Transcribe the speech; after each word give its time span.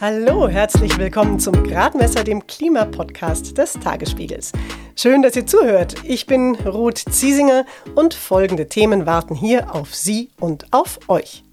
Hallo, 0.00 0.48
herzlich 0.48 0.96
willkommen 0.96 1.38
zum 1.38 1.62
Gradmesser, 1.62 2.24
dem 2.24 2.46
Klimapodcast 2.46 3.58
des 3.58 3.74
Tagesspiegels. 3.74 4.50
Schön, 4.96 5.20
dass 5.20 5.36
ihr 5.36 5.46
zuhört. 5.46 5.94
Ich 6.04 6.26
bin 6.26 6.54
Ruth 6.54 6.96
Ziesinger 6.96 7.66
und 7.94 8.14
folgende 8.14 8.66
Themen 8.66 9.04
warten 9.04 9.34
hier 9.34 9.74
auf 9.74 9.94
Sie 9.94 10.30
und 10.40 10.64
auf 10.72 11.00
euch. 11.08 11.44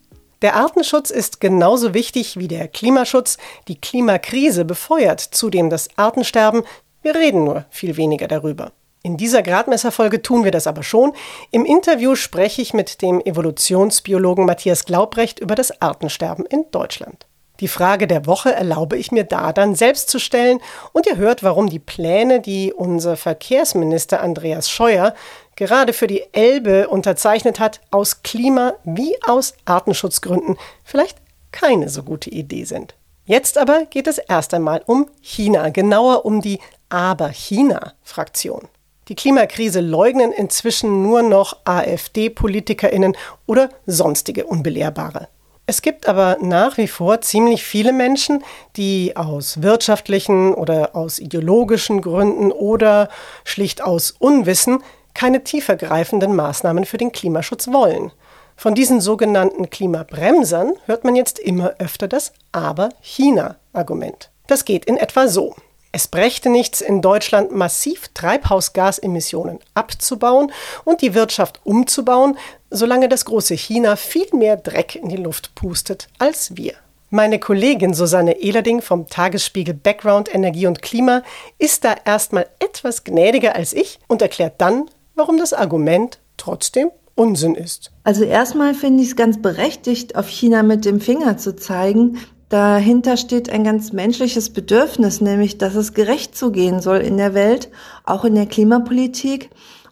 Der 0.41 0.55
Artenschutz 0.55 1.09
ist 1.09 1.41
genauso 1.41 1.93
wichtig 1.93 2.37
wie 2.37 2.47
der 2.47 2.69
Klimaschutz. 2.69 3.37
Die 3.67 3.81
Klimakrise 3.81 4.63
befeuert 4.63 5.19
zudem 5.19 5.69
das 5.69 5.89
Artensterben. 5.97 6.63
Wir 7.01 7.15
reden 7.15 7.43
nur 7.43 7.65
viel 7.69 7.97
weniger 7.97 8.29
darüber. 8.29 8.71
In 9.03 9.17
dieser 9.17 9.43
Gradmesserfolge 9.43 10.21
tun 10.21 10.45
wir 10.45 10.51
das 10.51 10.67
aber 10.67 10.83
schon. 10.83 11.11
Im 11.51 11.65
Interview 11.65 12.15
spreche 12.15 12.61
ich 12.61 12.73
mit 12.73 13.01
dem 13.01 13.19
Evolutionsbiologen 13.19 14.45
Matthias 14.45 14.85
Glaubrecht 14.85 15.41
über 15.41 15.55
das 15.55 15.81
Artensterben 15.81 16.45
in 16.45 16.63
Deutschland. 16.71 17.27
Die 17.59 17.67
Frage 17.67 18.05
der 18.05 18.27
Woche 18.27 18.53
erlaube 18.53 18.97
ich 18.97 19.11
mir 19.11 19.23
da 19.23 19.51
dann 19.51 19.73
selbst 19.73 20.09
zu 20.09 20.19
stellen 20.19 20.59
und 20.93 21.07
ihr 21.07 21.17
hört, 21.17 21.41
warum 21.41 21.69
die 21.69 21.79
Pläne, 21.79 22.39
die 22.39 22.71
unser 22.71 23.17
Verkehrsminister 23.17 24.21
Andreas 24.21 24.69
Scheuer 24.69 25.15
gerade 25.55 25.93
für 25.93 26.05
die 26.05 26.23
Elbe 26.33 26.87
unterzeichnet 26.87 27.59
hat, 27.59 27.81
aus 27.89 28.21
Klima- 28.21 28.75
wie 28.83 29.15
aus 29.25 29.55
Artenschutzgründen 29.65 30.57
vielleicht 30.83 31.17
keine 31.51 31.89
so 31.89 32.03
gute 32.03 32.29
Idee 32.29 32.65
sind. 32.65 32.95
Jetzt 33.25 33.57
aber 33.57 33.85
geht 33.85 34.07
es 34.07 34.19
erst 34.19 34.53
einmal 34.53 34.83
um 34.85 35.09
China, 35.21 35.69
genauer 35.69 36.25
um 36.25 36.41
die 36.41 36.59
Aber-China-Fraktion. 36.89 38.67
Die 39.07 39.15
Klimakrise 39.15 39.81
leugnen 39.81 40.31
inzwischen 40.31 41.01
nur 41.01 41.23
noch 41.23 41.57
AfD-Politikerinnen 41.65 43.17
oder 43.45 43.69
sonstige 43.85 44.45
Unbelehrbare. 44.45 45.27
Es 45.69 45.81
gibt 45.81 46.07
aber 46.07 46.37
nach 46.39 46.77
wie 46.77 46.87
vor 46.87 47.19
ziemlich 47.19 47.61
viele 47.61 47.91
Menschen, 47.91 48.41
die 48.77 49.17
aus 49.17 49.61
wirtschaftlichen 49.61 50.53
oder 50.53 50.95
aus 50.95 51.19
ideologischen 51.19 51.99
Gründen 51.99 52.53
oder 52.53 53.09
schlicht 53.43 53.83
aus 53.83 54.11
Unwissen 54.17 54.81
keine 55.13 55.43
tiefergreifenden 55.43 56.33
Maßnahmen 56.37 56.85
für 56.85 56.97
den 56.97 57.11
Klimaschutz 57.11 57.67
wollen. 57.67 58.13
Von 58.55 58.75
diesen 58.75 59.01
sogenannten 59.01 59.69
Klimabremsern 59.69 60.71
hört 60.85 61.03
man 61.03 61.17
jetzt 61.17 61.37
immer 61.37 61.73
öfter 61.79 62.07
das 62.07 62.31
Aber-China-Argument. 62.53 64.31
Das 64.47 64.63
geht 64.63 64.85
in 64.85 64.95
etwa 64.95 65.27
so. 65.27 65.53
Es 65.97 66.07
brächte 66.07 66.51
nichts, 66.51 66.81
in 66.81 67.01
Deutschland 67.01 67.51
massiv 67.51 68.09
Treibhausgasemissionen 68.13 69.57
abzubauen 69.73 70.51
und 70.85 71.01
die 71.01 71.15
Wirtschaft 71.15 71.59
umzubauen, 71.63 72.37
solange 72.69 73.09
das 73.09 73.25
große 73.25 73.55
China 73.55 73.95
viel 73.95 74.27
mehr 74.31 74.57
Dreck 74.57 74.95
in 74.95 75.09
die 75.09 75.17
Luft 75.17 75.55
pustet 75.55 76.07
als 76.19 76.55
wir. 76.55 76.73
Meine 77.09 77.39
Kollegin 77.39 77.95
Susanne 77.95 78.39
Ehlerding 78.39 78.83
vom 78.83 79.07
Tagesspiegel 79.07 79.73
Background 79.73 80.31
Energie 80.31 80.67
und 80.67 80.83
Klima 80.83 81.23
ist 81.57 81.83
da 81.83 81.95
erstmal 82.05 82.45
etwas 82.59 83.03
gnädiger 83.03 83.55
als 83.55 83.73
ich 83.73 83.97
und 84.07 84.21
erklärt 84.21 84.61
dann, 84.61 84.85
warum 85.15 85.39
das 85.39 85.51
Argument 85.51 86.19
trotzdem 86.37 86.91
Unsinn 87.15 87.55
ist. 87.55 87.89
Also 88.03 88.23
erstmal 88.23 88.75
finde 88.75 89.01
ich 89.01 89.09
es 89.09 89.15
ganz 89.15 89.41
berechtigt, 89.41 90.15
auf 90.15 90.29
China 90.29 90.61
mit 90.61 90.85
dem 90.85 91.01
Finger 91.01 91.39
zu 91.39 91.55
zeigen. 91.55 92.19
Dahinter 92.49 93.17
steht 93.17 93.49
ein 93.49 93.65
ganz 93.65 93.91
menschliches 93.91 94.51
Bedürfnis, 94.51 95.19
nämlich 95.19 95.57
dass 95.57 95.75
es 95.75 95.93
gerecht 95.93 96.37
zugehen 96.37 96.79
soll 96.79 96.99
in 96.99 97.17
der 97.17 97.33
Welt, 97.33 97.69
auch 98.05 98.23
in 98.23 98.35
der 98.35 98.45
Klimapolitik. 98.45 99.49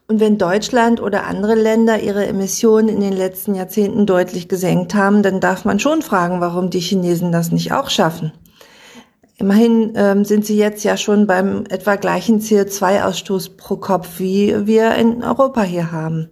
Und 0.07 0.19
wenn 0.19 0.37
Deutschland 0.37 1.01
oder 1.01 1.25
andere 1.25 1.55
Länder 1.55 1.99
ihre 1.99 2.25
Emissionen 2.27 2.89
in 2.89 3.01
den 3.01 3.13
letzten 3.13 3.55
Jahrzehnten 3.55 4.05
deutlich 4.05 4.47
gesenkt 4.47 4.93
haben, 4.93 5.21
dann 5.21 5.39
darf 5.41 5.65
man 5.65 5.79
schon 5.79 6.01
fragen, 6.01 6.39
warum 6.39 6.69
die 6.69 6.79
Chinesen 6.79 7.31
das 7.31 7.51
nicht 7.51 7.73
auch 7.73 7.89
schaffen. 7.89 8.31
Immerhin 9.37 9.93
ähm, 9.95 10.23
sind 10.23 10.45
sie 10.45 10.57
jetzt 10.57 10.85
ja 10.85 10.95
schon 10.95 11.27
beim 11.27 11.65
etwa 11.69 11.95
gleichen 11.95 12.39
CO2-Ausstoß 12.39 13.57
pro 13.57 13.75
Kopf, 13.75 14.19
wie 14.19 14.65
wir 14.65 14.95
in 14.95 15.23
Europa 15.23 15.63
hier 15.63 15.91
haben. 15.91 16.29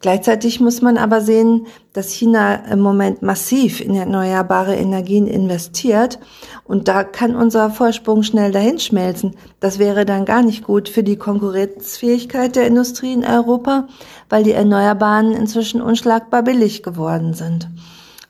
Gleichzeitig 0.00 0.60
muss 0.60 0.80
man 0.80 0.96
aber 0.96 1.20
sehen, 1.20 1.66
dass 1.92 2.12
China 2.12 2.54
im 2.70 2.78
Moment 2.78 3.22
massiv 3.22 3.80
in 3.80 3.96
erneuerbare 3.96 4.76
Energien 4.76 5.26
investiert 5.26 6.20
und 6.64 6.86
da 6.86 7.02
kann 7.02 7.34
unser 7.34 7.70
Vorsprung 7.70 8.22
schnell 8.22 8.52
dahinschmelzen. 8.52 9.34
Das 9.58 9.80
wäre 9.80 10.04
dann 10.04 10.24
gar 10.24 10.42
nicht 10.42 10.62
gut 10.62 10.88
für 10.88 11.02
die 11.02 11.16
Konkurrenzfähigkeit 11.16 12.54
der 12.54 12.68
Industrie 12.68 13.12
in 13.12 13.24
Europa, 13.24 13.88
weil 14.28 14.44
die 14.44 14.52
Erneuerbaren 14.52 15.32
inzwischen 15.32 15.82
unschlagbar 15.82 16.44
billig 16.44 16.84
geworden 16.84 17.34
sind. 17.34 17.68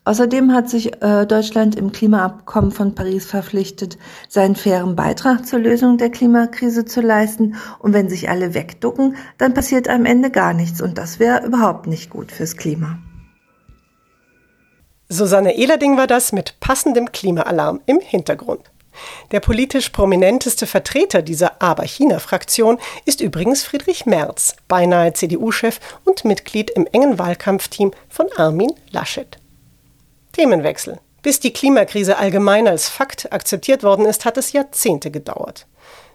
Außerdem 0.09 0.55
hat 0.55 0.71
sich 0.71 1.03
äh, 1.03 1.27
Deutschland 1.27 1.77
im 1.77 1.93
Klimaabkommen 1.93 2.71
von 2.71 2.95
Paris 2.95 3.27
verpflichtet, 3.27 3.99
seinen 4.27 4.57
fairen 4.57 4.97
Beitrag 4.97 5.45
zur 5.45 5.59
Lösung 5.59 5.99
der 5.99 6.09
Klimakrise 6.09 6.87
zu 6.87 7.03
leisten. 7.03 7.57
Und 7.79 7.93
wenn 7.93 8.09
sich 8.09 8.31
alle 8.31 8.55
wegducken, 8.55 9.17
dann 9.37 9.53
passiert 9.53 9.87
am 9.87 10.07
Ende 10.07 10.31
gar 10.31 10.55
nichts. 10.55 10.81
Und 10.81 10.97
das 10.97 11.19
wäre 11.19 11.45
überhaupt 11.45 11.87
nicht 11.87 12.09
gut 12.09 12.33
fürs 12.33 12.57
Klima. 12.57 12.99
Susanne 15.11 15.59
Ehlerding 15.59 15.99
war 15.99 16.07
das 16.07 16.33
mit 16.33 16.59
passendem 16.59 17.13
Klimaalarm 17.13 17.83
im 17.85 18.01
Hintergrund. 18.01 18.63
Der 19.31 19.41
politisch 19.41 19.91
prominenteste 19.91 20.67
Vertreter 20.67 21.21
dieser 21.21 21.61
Aber-China-Fraktion 21.61 22.79
ist 23.05 23.21
übrigens 23.21 23.63
Friedrich 23.63 24.07
Merz, 24.07 24.57
beinahe 24.69 25.13
CDU-Chef 25.13 25.79
und 26.07 26.25
Mitglied 26.25 26.71
im 26.71 26.87
engen 26.91 27.19
Wahlkampfteam 27.19 27.91
von 28.09 28.29
Armin 28.39 28.73
Laschet. 28.91 29.39
Themenwechsel. 30.39 31.01
Bis 31.23 31.41
die 31.41 31.53
Klimakrise 31.53 32.17
allgemein 32.17 32.69
als 32.69 32.89
Fakt 32.89 33.33
akzeptiert 33.33 33.83
worden 33.83 34.07
ist, 34.07 34.25
hat 34.25 34.37
es 34.37 34.53
Jahrzehnte 34.53 35.11
gedauert. 35.11 35.67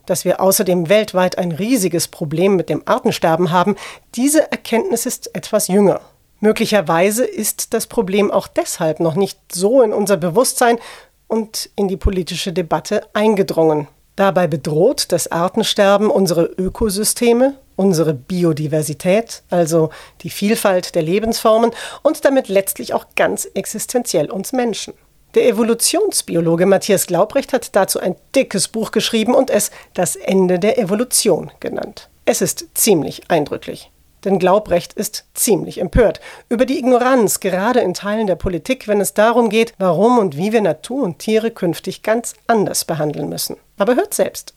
Dass 0.05 0.23
wir 0.23 0.39
außerdem 0.39 0.87
weltweit 0.87 1.37
ein 1.37 1.51
riesiges 1.51 2.07
Problem 2.07 2.55
mit 2.55 2.69
dem 2.69 2.83
Artensterben 2.85 3.51
haben, 3.51 3.75
diese 4.15 4.49
Erkenntnis 4.49 5.05
ist 5.05 5.35
etwas 5.35 5.67
jünger. 5.67 5.99
Möglicherweise 6.39 7.25
ist 7.25 7.73
das 7.73 7.87
Problem 7.87 8.31
auch 8.31 8.47
deshalb 8.47 9.01
noch 9.01 9.15
nicht 9.15 9.39
so 9.51 9.81
in 9.81 9.91
unser 9.91 10.15
Bewusstsein 10.15 10.79
und 11.27 11.69
in 11.75 11.89
die 11.89 11.97
politische 11.97 12.53
Debatte 12.53 13.05
eingedrungen. 13.13 13.89
Dabei 14.15 14.47
bedroht 14.47 15.11
das 15.11 15.31
Artensterben 15.31 16.11
unsere 16.11 16.45
Ökosysteme, 16.45 17.55
unsere 17.75 18.13
Biodiversität, 18.13 19.41
also 19.49 19.89
die 20.21 20.29
Vielfalt 20.29 20.93
der 20.93 21.01
Lebensformen 21.01 21.71
und 22.03 22.23
damit 22.23 22.47
letztlich 22.47 22.93
auch 22.93 23.05
ganz 23.15 23.45
existenziell 23.53 24.29
uns 24.29 24.53
Menschen. 24.53 24.93
Der 25.33 25.47
Evolutionsbiologe 25.47 26.67
Matthias 26.67 27.07
Glaubrecht 27.07 27.53
hat 27.53 27.75
dazu 27.75 27.99
ein 27.99 28.15
dickes 28.35 28.67
Buch 28.67 28.91
geschrieben 28.91 29.33
und 29.33 29.49
es 29.49 29.71
Das 29.95 30.15
Ende 30.15 30.59
der 30.59 30.77
Evolution 30.77 31.51
genannt. 31.59 32.09
Es 32.25 32.41
ist 32.41 32.67
ziemlich 32.75 33.23
eindrücklich. 33.29 33.89
Denn 34.23 34.39
Glaubrecht 34.39 34.93
ist 34.93 35.25
ziemlich 35.33 35.79
empört 35.79 36.21
über 36.47 36.65
die 36.65 36.79
Ignoranz, 36.79 37.39
gerade 37.39 37.81
in 37.81 37.93
Teilen 37.93 38.27
der 38.27 38.35
Politik, 38.35 38.87
wenn 38.87 39.01
es 39.01 39.13
darum 39.13 39.49
geht, 39.49 39.73
warum 39.79 40.17
und 40.17 40.37
wie 40.37 40.53
wir 40.53 40.61
Natur 40.61 41.03
und 41.03 41.19
Tiere 41.19 41.51
künftig 41.51 42.03
ganz 42.03 42.33
anders 42.47 42.85
behandeln 42.85 43.27
müssen. 43.27 43.57
Aber 43.77 43.95
hört 43.95 44.13
selbst. 44.13 44.53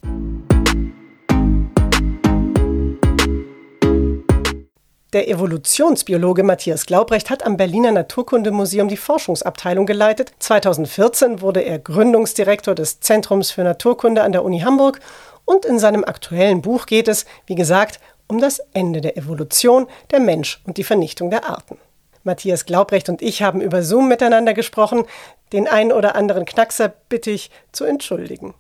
Der 5.13 5.29
Evolutionsbiologe 5.29 6.43
Matthias 6.43 6.85
Glaubrecht 6.85 7.31
hat 7.31 7.47
am 7.47 7.57
Berliner 7.57 7.91
Naturkundemuseum 7.91 8.89
die 8.89 8.97
Forschungsabteilung 8.97 9.87
geleitet. 9.87 10.33
2014 10.41 11.41
wurde 11.41 11.61
er 11.61 11.79
Gründungsdirektor 11.79 12.75
des 12.75 13.01
Zentrums 13.01 13.51
für 13.51 13.65
Naturkunde 13.65 14.23
an 14.23 14.33
der 14.33 14.45
Uni 14.45 14.61
Hamburg 14.61 15.01
und 15.47 15.65
in 15.65 15.79
seinem 15.79 16.05
aktuellen 16.05 16.61
Buch 16.61 16.87
geht 16.87 17.09
es, 17.09 17.25
wie 17.47 17.55
gesagt, 17.55 18.01
um 18.29 18.41
das 18.41 18.61
Ende 18.73 19.01
der 19.01 19.17
Evolution, 19.17 19.87
der 20.11 20.21
Mensch 20.21 20.61
und 20.65 20.77
die 20.77 20.85
Vernichtung 20.85 21.31
der 21.31 21.49
Arten. 21.49 21.79
Matthias 22.27 22.67
Glaubrecht 22.67 23.09
und 23.09 23.23
ich 23.23 23.43
haben 23.43 23.61
über 23.61 23.83
Zoom 23.83 24.09
miteinander 24.09 24.53
gesprochen. 24.53 25.05
Den 25.53 25.69
einen 25.69 25.93
oder 25.93 26.17
anderen 26.17 26.45
Knackser 26.45 26.93
bitte 27.09 27.31
ich 27.31 27.51
zu 27.73 27.85
entschuldigen. 27.85 28.55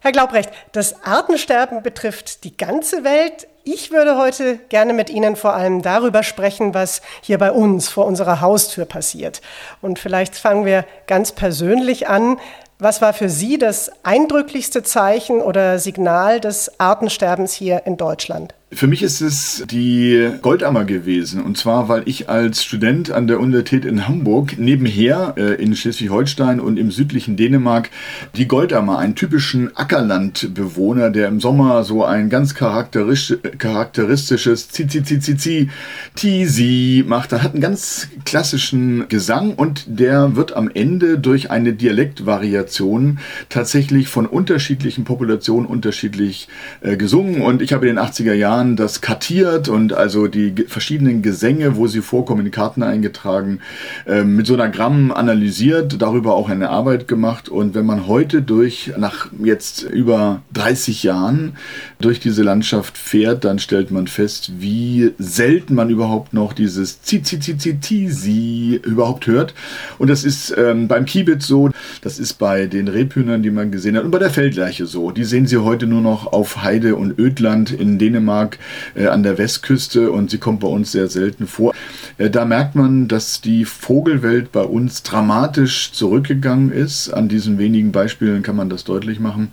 Herr 0.00 0.12
Glaubrecht, 0.12 0.50
das 0.72 1.02
Artensterben 1.02 1.82
betrifft 1.82 2.44
die 2.44 2.56
ganze 2.56 3.04
Welt. 3.04 3.46
Ich 3.62 3.90
würde 3.90 4.18
heute 4.18 4.58
gerne 4.68 4.92
mit 4.92 5.08
Ihnen 5.08 5.36
vor 5.36 5.54
allem 5.54 5.80
darüber 5.80 6.22
sprechen, 6.22 6.74
was 6.74 7.00
hier 7.22 7.38
bei 7.38 7.50
uns 7.50 7.88
vor 7.88 8.04
unserer 8.04 8.42
Haustür 8.42 8.84
passiert. 8.84 9.40
Und 9.80 9.98
vielleicht 9.98 10.34
fangen 10.34 10.66
wir 10.66 10.84
ganz 11.06 11.32
persönlich 11.32 12.06
an. 12.08 12.38
Was 12.78 13.00
war 13.00 13.14
für 13.14 13.30
Sie 13.30 13.56
das 13.56 13.90
eindrücklichste 14.02 14.82
Zeichen 14.82 15.40
oder 15.40 15.78
Signal 15.78 16.38
des 16.38 16.78
Artensterbens 16.78 17.54
hier 17.54 17.86
in 17.86 17.96
Deutschland? 17.96 18.54
Für 18.74 18.88
mich 18.88 19.02
ist 19.02 19.20
es 19.20 19.64
die 19.70 20.30
Goldammer 20.42 20.84
gewesen. 20.84 21.42
Und 21.42 21.56
zwar, 21.56 21.88
weil 21.88 22.02
ich 22.06 22.28
als 22.28 22.64
Student 22.64 23.10
an 23.12 23.28
der 23.28 23.38
Universität 23.38 23.84
in 23.84 24.08
Hamburg 24.08 24.58
nebenher 24.58 25.34
äh, 25.36 25.62
in 25.62 25.76
Schleswig-Holstein 25.76 26.58
und 26.58 26.76
im 26.76 26.90
südlichen 26.90 27.36
Dänemark 27.36 27.90
die 28.34 28.48
Goldammer, 28.48 28.98
einen 28.98 29.14
typischen 29.14 29.76
Ackerlandbewohner, 29.76 31.10
der 31.10 31.28
im 31.28 31.40
Sommer 31.40 31.84
so 31.84 32.04
ein 32.04 32.30
ganz 32.30 32.54
charakteristisch, 32.54 33.38
charakteristisches 33.58 34.68
Zi-Zi-Zi-Zi-Zi, 34.70 35.68
Tisi 36.16 37.04
macht. 37.06 37.32
Er 37.32 37.42
hat 37.42 37.52
einen 37.52 37.62
ganz 37.62 38.08
klassischen 38.24 39.08
Gesang 39.08 39.54
und 39.54 39.84
der 39.86 40.34
wird 40.36 40.56
am 40.56 40.70
Ende 40.72 41.18
durch 41.18 41.50
eine 41.50 41.74
Dialektvariation 41.74 43.18
tatsächlich 43.48 44.08
von 44.08 44.26
unterschiedlichen 44.26 45.04
Populationen 45.04 45.66
unterschiedlich 45.66 46.48
äh, 46.80 46.96
gesungen. 46.96 47.40
Und 47.40 47.62
ich 47.62 47.72
habe 47.72 47.88
in 47.88 47.96
den 47.96 48.04
80er 48.04 48.34
Jahren 48.34 48.63
Jahren 48.64 48.76
das 48.76 49.00
kartiert 49.00 49.68
und 49.68 49.92
also 49.92 50.26
die 50.26 50.54
verschiedenen 50.66 51.22
Gesänge, 51.22 51.76
wo 51.76 51.86
sie 51.86 52.00
vorkommen, 52.00 52.46
in 52.46 52.52
Karten 52.52 52.82
eingetragen, 52.82 53.60
äh, 54.06 54.24
mit 54.24 54.46
so 54.46 54.54
einer 54.54 54.68
Gramm 54.68 55.12
analysiert, 55.12 56.00
darüber 56.00 56.34
auch 56.34 56.48
eine 56.48 56.70
Arbeit 56.70 57.06
gemacht. 57.08 57.48
Und 57.48 57.74
wenn 57.74 57.86
man 57.86 58.06
heute 58.06 58.42
durch, 58.42 58.92
nach 58.96 59.28
jetzt 59.42 59.82
über 59.82 60.42
30 60.54 61.02
Jahren, 61.02 61.56
durch 62.00 62.20
diese 62.20 62.42
Landschaft 62.42 62.96
fährt, 62.96 63.44
dann 63.44 63.58
stellt 63.58 63.90
man 63.90 64.06
fest, 64.06 64.52
wie 64.58 65.12
selten 65.18 65.74
man 65.74 65.90
überhaupt 65.90 66.32
noch 66.32 66.52
dieses 66.52 67.02
Zi, 67.02 67.22
Zi, 67.22 67.38
Zi, 67.40 67.58
Zi, 67.58 67.78
Zi, 67.80 68.80
überhaupt 68.84 69.26
hört. 69.26 69.54
Und 69.98 70.08
das 70.08 70.24
ist 70.24 70.54
ähm, 70.56 70.88
beim 70.88 71.04
Kiebitz 71.04 71.46
so, 71.46 71.70
das 72.02 72.18
ist 72.18 72.34
bei 72.34 72.66
den 72.66 72.88
Rebhühnern, 72.88 73.42
die 73.42 73.50
man 73.50 73.70
gesehen 73.70 73.96
hat, 73.96 74.04
und 74.04 74.10
bei 74.10 74.18
der 74.18 74.30
Feldlerche 74.30 74.86
so. 74.86 75.10
Die 75.10 75.24
sehen 75.24 75.46
Sie 75.46 75.58
heute 75.58 75.86
nur 75.86 76.00
noch 76.00 76.32
auf 76.32 76.62
Heide 76.62 76.96
und 76.96 77.18
Ödland 77.18 77.70
in 77.70 77.98
Dänemark 77.98 78.53
äh, 78.94 79.06
an 79.06 79.22
der 79.22 79.38
Westküste 79.38 80.10
und 80.10 80.30
sie 80.30 80.38
kommt 80.38 80.60
bei 80.60 80.68
uns 80.68 80.92
sehr 80.92 81.08
selten 81.08 81.46
vor. 81.46 81.74
Äh, 82.18 82.30
da 82.30 82.44
merkt 82.44 82.74
man, 82.74 83.08
dass 83.08 83.40
die 83.40 83.64
Vogelwelt 83.64 84.52
bei 84.52 84.62
uns 84.62 85.02
dramatisch 85.02 85.92
zurückgegangen 85.92 86.70
ist. 86.70 87.10
An 87.10 87.28
diesen 87.28 87.58
wenigen 87.58 87.92
Beispielen 87.92 88.42
kann 88.42 88.56
man 88.56 88.68
das 88.68 88.84
deutlich 88.84 89.20
machen. 89.20 89.50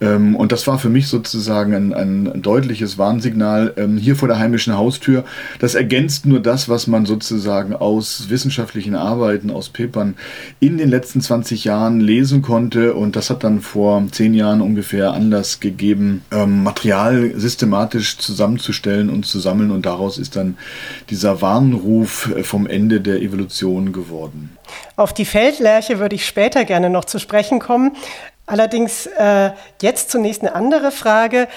Ähm, 0.00 0.36
und 0.36 0.52
das 0.52 0.66
war 0.66 0.78
für 0.78 0.88
mich 0.88 1.08
sozusagen 1.08 1.74
ein, 1.74 1.92
ein 1.92 2.42
deutliches 2.42 2.98
Warnsignal 2.98 3.74
ähm, 3.76 3.96
hier 3.96 4.16
vor 4.16 4.28
der 4.28 4.38
heimischen 4.38 4.76
Haustür. 4.76 5.24
Das 5.58 5.74
ergänzt 5.74 6.26
nur 6.26 6.40
das, 6.40 6.68
was 6.68 6.86
man 6.86 7.06
sozusagen 7.06 7.74
aus 7.74 8.26
wissenschaftlichen 8.28 8.94
Arbeiten, 8.94 9.50
aus 9.50 9.68
Papern 9.68 10.14
in 10.60 10.78
den 10.78 10.88
letzten 10.88 11.20
20 11.20 11.64
Jahren 11.64 12.00
lesen 12.00 12.42
konnte. 12.42 12.94
Und 12.94 13.16
das 13.16 13.30
hat 13.30 13.44
dann 13.44 13.60
vor 13.60 14.04
zehn 14.10 14.34
Jahren 14.34 14.60
ungefähr 14.60 15.12
Anlass 15.12 15.60
gegeben, 15.60 16.22
ähm, 16.30 16.62
Material 16.62 17.32
systematisch 17.36 18.18
zusammenzustellen 18.26 19.08
und 19.08 19.24
zu 19.24 19.38
sammeln. 19.38 19.70
Und 19.70 19.86
daraus 19.86 20.18
ist 20.18 20.36
dann 20.36 20.58
dieser 21.08 21.40
Warnruf 21.40 22.30
äh, 22.36 22.42
vom 22.42 22.66
Ende 22.66 23.00
der 23.00 23.22
Evolution 23.22 23.92
geworden. 23.92 24.56
Auf 24.96 25.14
die 25.14 25.24
Feldlerche 25.24 25.98
würde 25.98 26.16
ich 26.16 26.26
später 26.26 26.64
gerne 26.64 26.90
noch 26.90 27.04
zu 27.04 27.18
sprechen 27.18 27.60
kommen. 27.60 27.92
Allerdings 28.46 29.06
äh, 29.06 29.50
jetzt 29.80 30.10
zunächst 30.10 30.42
eine 30.42 30.54
andere 30.54 30.90
Frage. 30.90 31.48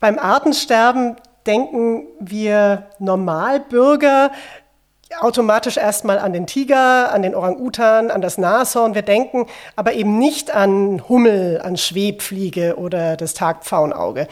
Beim 0.00 0.18
Artensterben 0.18 1.16
denken 1.46 2.06
wir 2.20 2.86
Normalbürger 2.98 4.30
automatisch 5.20 5.76
erstmal 5.76 6.18
an 6.18 6.32
den 6.32 6.46
Tiger, 6.46 7.12
an 7.12 7.22
den 7.22 7.34
Orang-Utan, 7.34 8.10
an 8.10 8.20
das 8.20 8.38
Nashorn. 8.38 8.94
Wir 8.94 9.02
denken 9.02 9.46
aber 9.76 9.92
eben 9.92 10.18
nicht 10.18 10.54
an 10.54 11.08
Hummel, 11.08 11.60
an 11.62 11.76
Schwebfliege 11.76 12.76
oder 12.76 13.16
das 13.16 13.34
Tagpfauenauge. 13.34 14.28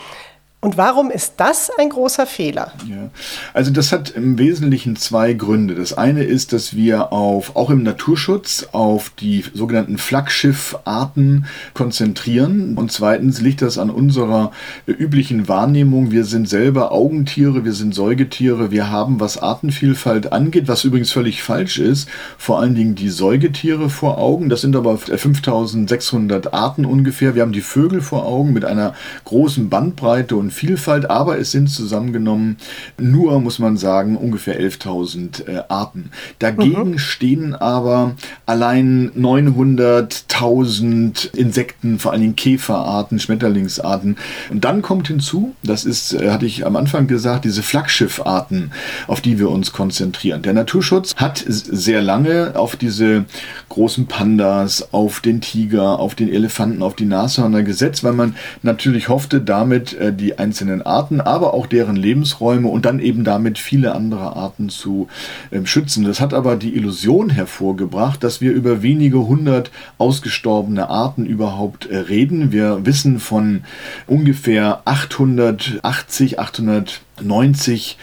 Und 0.63 0.77
warum 0.77 1.11
ist 1.11 1.35
das 1.39 1.71
ein 1.79 1.89
großer 1.89 2.27
Fehler? 2.27 2.73
Ja. 2.87 3.09
Also 3.55 3.71
das 3.71 3.93
hat 3.93 4.11
im 4.11 4.37
Wesentlichen 4.37 4.95
zwei 4.95 5.33
Gründe. 5.33 5.75
Das 5.75 5.95
eine 5.95 6.23
ist, 6.23 6.53
dass 6.53 6.77
wir 6.77 7.15
auf, 7.15 7.57
auch 7.57 7.71
im 7.71 7.83
Naturschutz 7.83 8.69
auf 8.73 9.09
die 9.09 9.43
sogenannten 9.55 9.97
Flaggschiffarten 9.97 11.47
konzentrieren. 11.73 12.77
Und 12.77 12.93
zweitens 12.93 13.41
liegt 13.41 13.63
das 13.63 13.79
an 13.79 13.89
unserer 13.89 14.53
üblichen 14.87 15.49
Wahrnehmung. 15.49 16.11
Wir 16.11 16.27
sind 16.27 16.47
selber 16.47 16.93
Augentiere, 16.93 17.65
wir 17.65 17.73
sind 17.73 17.95
Säugetiere, 17.95 18.71
wir 18.71 18.91
haben, 18.91 19.19
was 19.19 19.39
Artenvielfalt 19.39 20.31
angeht, 20.31 20.69
was 20.69 20.85
übrigens 20.85 21.11
völlig 21.11 21.43
falsch 21.43 21.79
ist, 21.79 22.07
vor 22.37 22.61
allen 22.61 22.75
Dingen 22.75 22.95
die 22.95 23.09
Säugetiere 23.09 23.89
vor 23.89 24.19
Augen. 24.19 24.51
Das 24.51 24.61
sind 24.61 24.77
aber 24.77 24.99
5600 24.99 26.53
Arten 26.53 26.85
ungefähr. 26.85 27.35
Wir 27.35 27.41
haben 27.41 27.53
die 27.53 27.63
Vögel 27.63 28.03
vor 28.03 28.27
Augen 28.27 28.53
mit 28.53 28.67
einer 28.67 28.93
großen 29.25 29.71
Bandbreite 29.71 30.37
und 30.37 30.50
Vielfalt, 30.51 31.09
aber 31.09 31.39
es 31.39 31.51
sind 31.51 31.69
zusammengenommen 31.69 32.57
nur, 32.99 33.41
muss 33.41 33.59
man 33.59 33.77
sagen, 33.77 34.17
ungefähr 34.17 34.61
11.000 34.61 35.47
äh, 35.47 35.63
Arten. 35.69 36.11
Dagegen 36.39 36.93
mhm. 36.93 36.99
stehen 36.99 37.55
aber 37.55 38.17
allein 38.47 39.11
900.000 40.41 41.35
Insekten, 41.37 41.99
vor 41.99 42.13
allen 42.13 42.21
Dingen 42.23 42.37
Käferarten, 42.37 43.19
Schmetterlingsarten. 43.19 44.17
Und 44.51 44.65
dann 44.65 44.83
kommt 44.83 45.09
hinzu, 45.09 45.55
das 45.63 45.85
ist, 45.85 46.15
äh, 46.15 46.31
hatte 46.31 46.47
ich 46.47 46.67
am 46.67 46.77
Anfang 46.77 47.07
gesagt, 47.07 47.45
diese 47.45 47.63
Flaggschiffarten, 47.63 48.73
auf 49.07 49.21
die 49.21 49.39
wir 49.39 49.51
uns 49.51 49.73
konzentrieren. 49.73 50.43
Der 50.43 50.53
Naturschutz 50.53 51.15
hat 51.17 51.45
sehr 51.47 52.03
lange 52.03 52.53
auf 52.57 52.77
diese 52.77 53.25
großen 53.69 54.07
Pandas, 54.07 54.93
auf 54.93 55.21
den 55.21 55.41
Tiger, 55.41 55.99
auf 55.99 56.15
den 56.15 56.33
Elefanten, 56.33 56.83
auf 56.83 56.97
die 56.97 57.07
Nashörner 57.07 57.63
gesetzt, 57.63 58.03
weil 58.05 58.13
man 58.13 58.35
natürlich 58.63 59.09
hoffte, 59.09 59.41
damit 59.41 59.93
äh, 59.95 60.13
die 60.13 60.39
einzelnen 60.39 60.83
Arten, 60.83 61.21
aber 61.21 61.55
auch 61.55 61.67
deren 61.67 61.97
Lebensräume 61.97 62.69
und 62.69 62.85
dann 62.85 63.01
eben 63.01 63.25
damit 63.25 63.59
viele 63.59 63.95
andere 63.95 64.37
Arten 64.37 64.69
zu 64.69 65.09
äh, 65.51 65.65
schützen. 65.65 66.05
Das 66.05 66.21
hat 66.21 66.35
aber 66.35 66.57
die 66.57 66.75
Illusion 66.75 67.31
hervorgebracht, 67.31 68.25
dass 68.25 68.41
wir 68.41 68.53
über 68.53 68.83
wenige 68.83 69.27
hundert 69.27 69.71
ausgestorbene 70.31 70.89
Arten 70.89 71.27
überhaupt 71.27 71.87
äh, 71.87 71.97
reden. 71.97 72.53
Wir 72.53 72.87
wissen 72.87 73.19
von 73.19 73.65
ungefähr 74.07 74.83
880, 74.85 76.39
890 76.39 77.99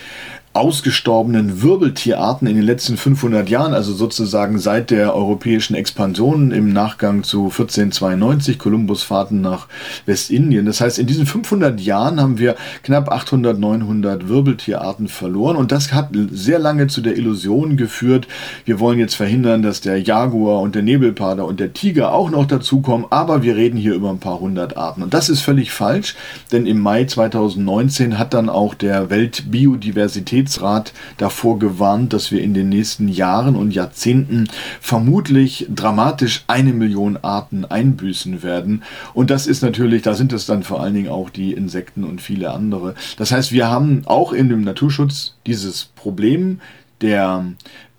ausgestorbenen 0.57 1.61
Wirbeltierarten 1.61 2.47
in 2.47 2.55
den 2.55 2.65
letzten 2.65 2.97
500 2.97 3.47
Jahren, 3.47 3.75
also 3.75 3.93
sozusagen 3.93 4.57
seit 4.57 4.89
der 4.89 5.15
europäischen 5.15 5.75
Expansion 5.75 6.51
im 6.51 6.73
Nachgang 6.73 7.23
zu 7.23 7.43
1492, 7.45 8.57
Kolumbusfahrten 8.57 9.39
nach 9.39 9.67
Westindien. 10.07 10.65
Das 10.65 10.81
heißt, 10.81 10.97
in 10.97 11.05
diesen 11.05 11.27
500 11.27 11.79
Jahren 11.79 12.19
haben 12.19 12.39
wir 12.39 12.55
knapp 12.81 13.11
800, 13.11 13.59
900 13.59 14.27
Wirbeltierarten 14.27 15.07
verloren 15.07 15.57
und 15.57 15.71
das 15.71 15.93
hat 15.93 16.09
sehr 16.31 16.57
lange 16.57 16.87
zu 16.87 17.01
der 17.01 17.17
Illusion 17.17 17.77
geführt, 17.77 18.27
wir 18.65 18.79
wollen 18.79 18.97
jetzt 18.97 19.15
verhindern, 19.15 19.61
dass 19.61 19.81
der 19.81 20.01
Jaguar 20.01 20.61
und 20.61 20.73
der 20.73 20.81
Nebelpader 20.81 21.45
und 21.45 21.59
der 21.59 21.73
Tiger 21.73 22.13
auch 22.13 22.31
noch 22.31 22.47
dazukommen, 22.47 23.05
aber 23.11 23.43
wir 23.43 23.55
reden 23.55 23.77
hier 23.77 23.93
über 23.93 24.09
ein 24.09 24.19
paar 24.19 24.39
hundert 24.39 24.75
Arten. 24.75 25.03
Und 25.03 25.13
das 25.13 25.29
ist 25.29 25.41
völlig 25.41 25.71
falsch, 25.71 26.15
denn 26.51 26.65
im 26.65 26.79
Mai 26.79 27.05
2019 27.05 28.17
hat 28.17 28.33
dann 28.33 28.49
auch 28.49 28.73
der 28.73 29.11
Weltbiodiversität 29.11 30.46
Biodiversitätsrat 30.47 30.93
davor 31.17 31.59
gewarnt, 31.59 32.13
dass 32.13 32.31
wir 32.31 32.41
in 32.41 32.53
den 32.53 32.69
nächsten 32.69 33.07
Jahren 33.07 33.55
und 33.55 33.71
Jahrzehnten 33.71 34.47
vermutlich 34.79 35.67
dramatisch 35.73 36.43
eine 36.47 36.73
Million 36.73 37.17
Arten 37.17 37.65
einbüßen 37.65 38.43
werden. 38.43 38.83
Und 39.13 39.29
das 39.29 39.47
ist 39.47 39.61
natürlich, 39.61 40.01
da 40.01 40.13
sind 40.13 40.33
es 40.33 40.45
dann 40.45 40.63
vor 40.63 40.81
allen 40.81 40.93
Dingen 40.93 41.09
auch 41.09 41.29
die 41.29 41.53
Insekten 41.53 42.03
und 42.03 42.21
viele 42.21 42.51
andere. 42.51 42.95
Das 43.17 43.31
heißt, 43.31 43.51
wir 43.51 43.69
haben 43.69 44.03
auch 44.05 44.33
in 44.33 44.49
dem 44.49 44.61
Naturschutz 44.61 45.35
dieses 45.45 45.85
Problem 45.85 46.61
der 47.01 47.45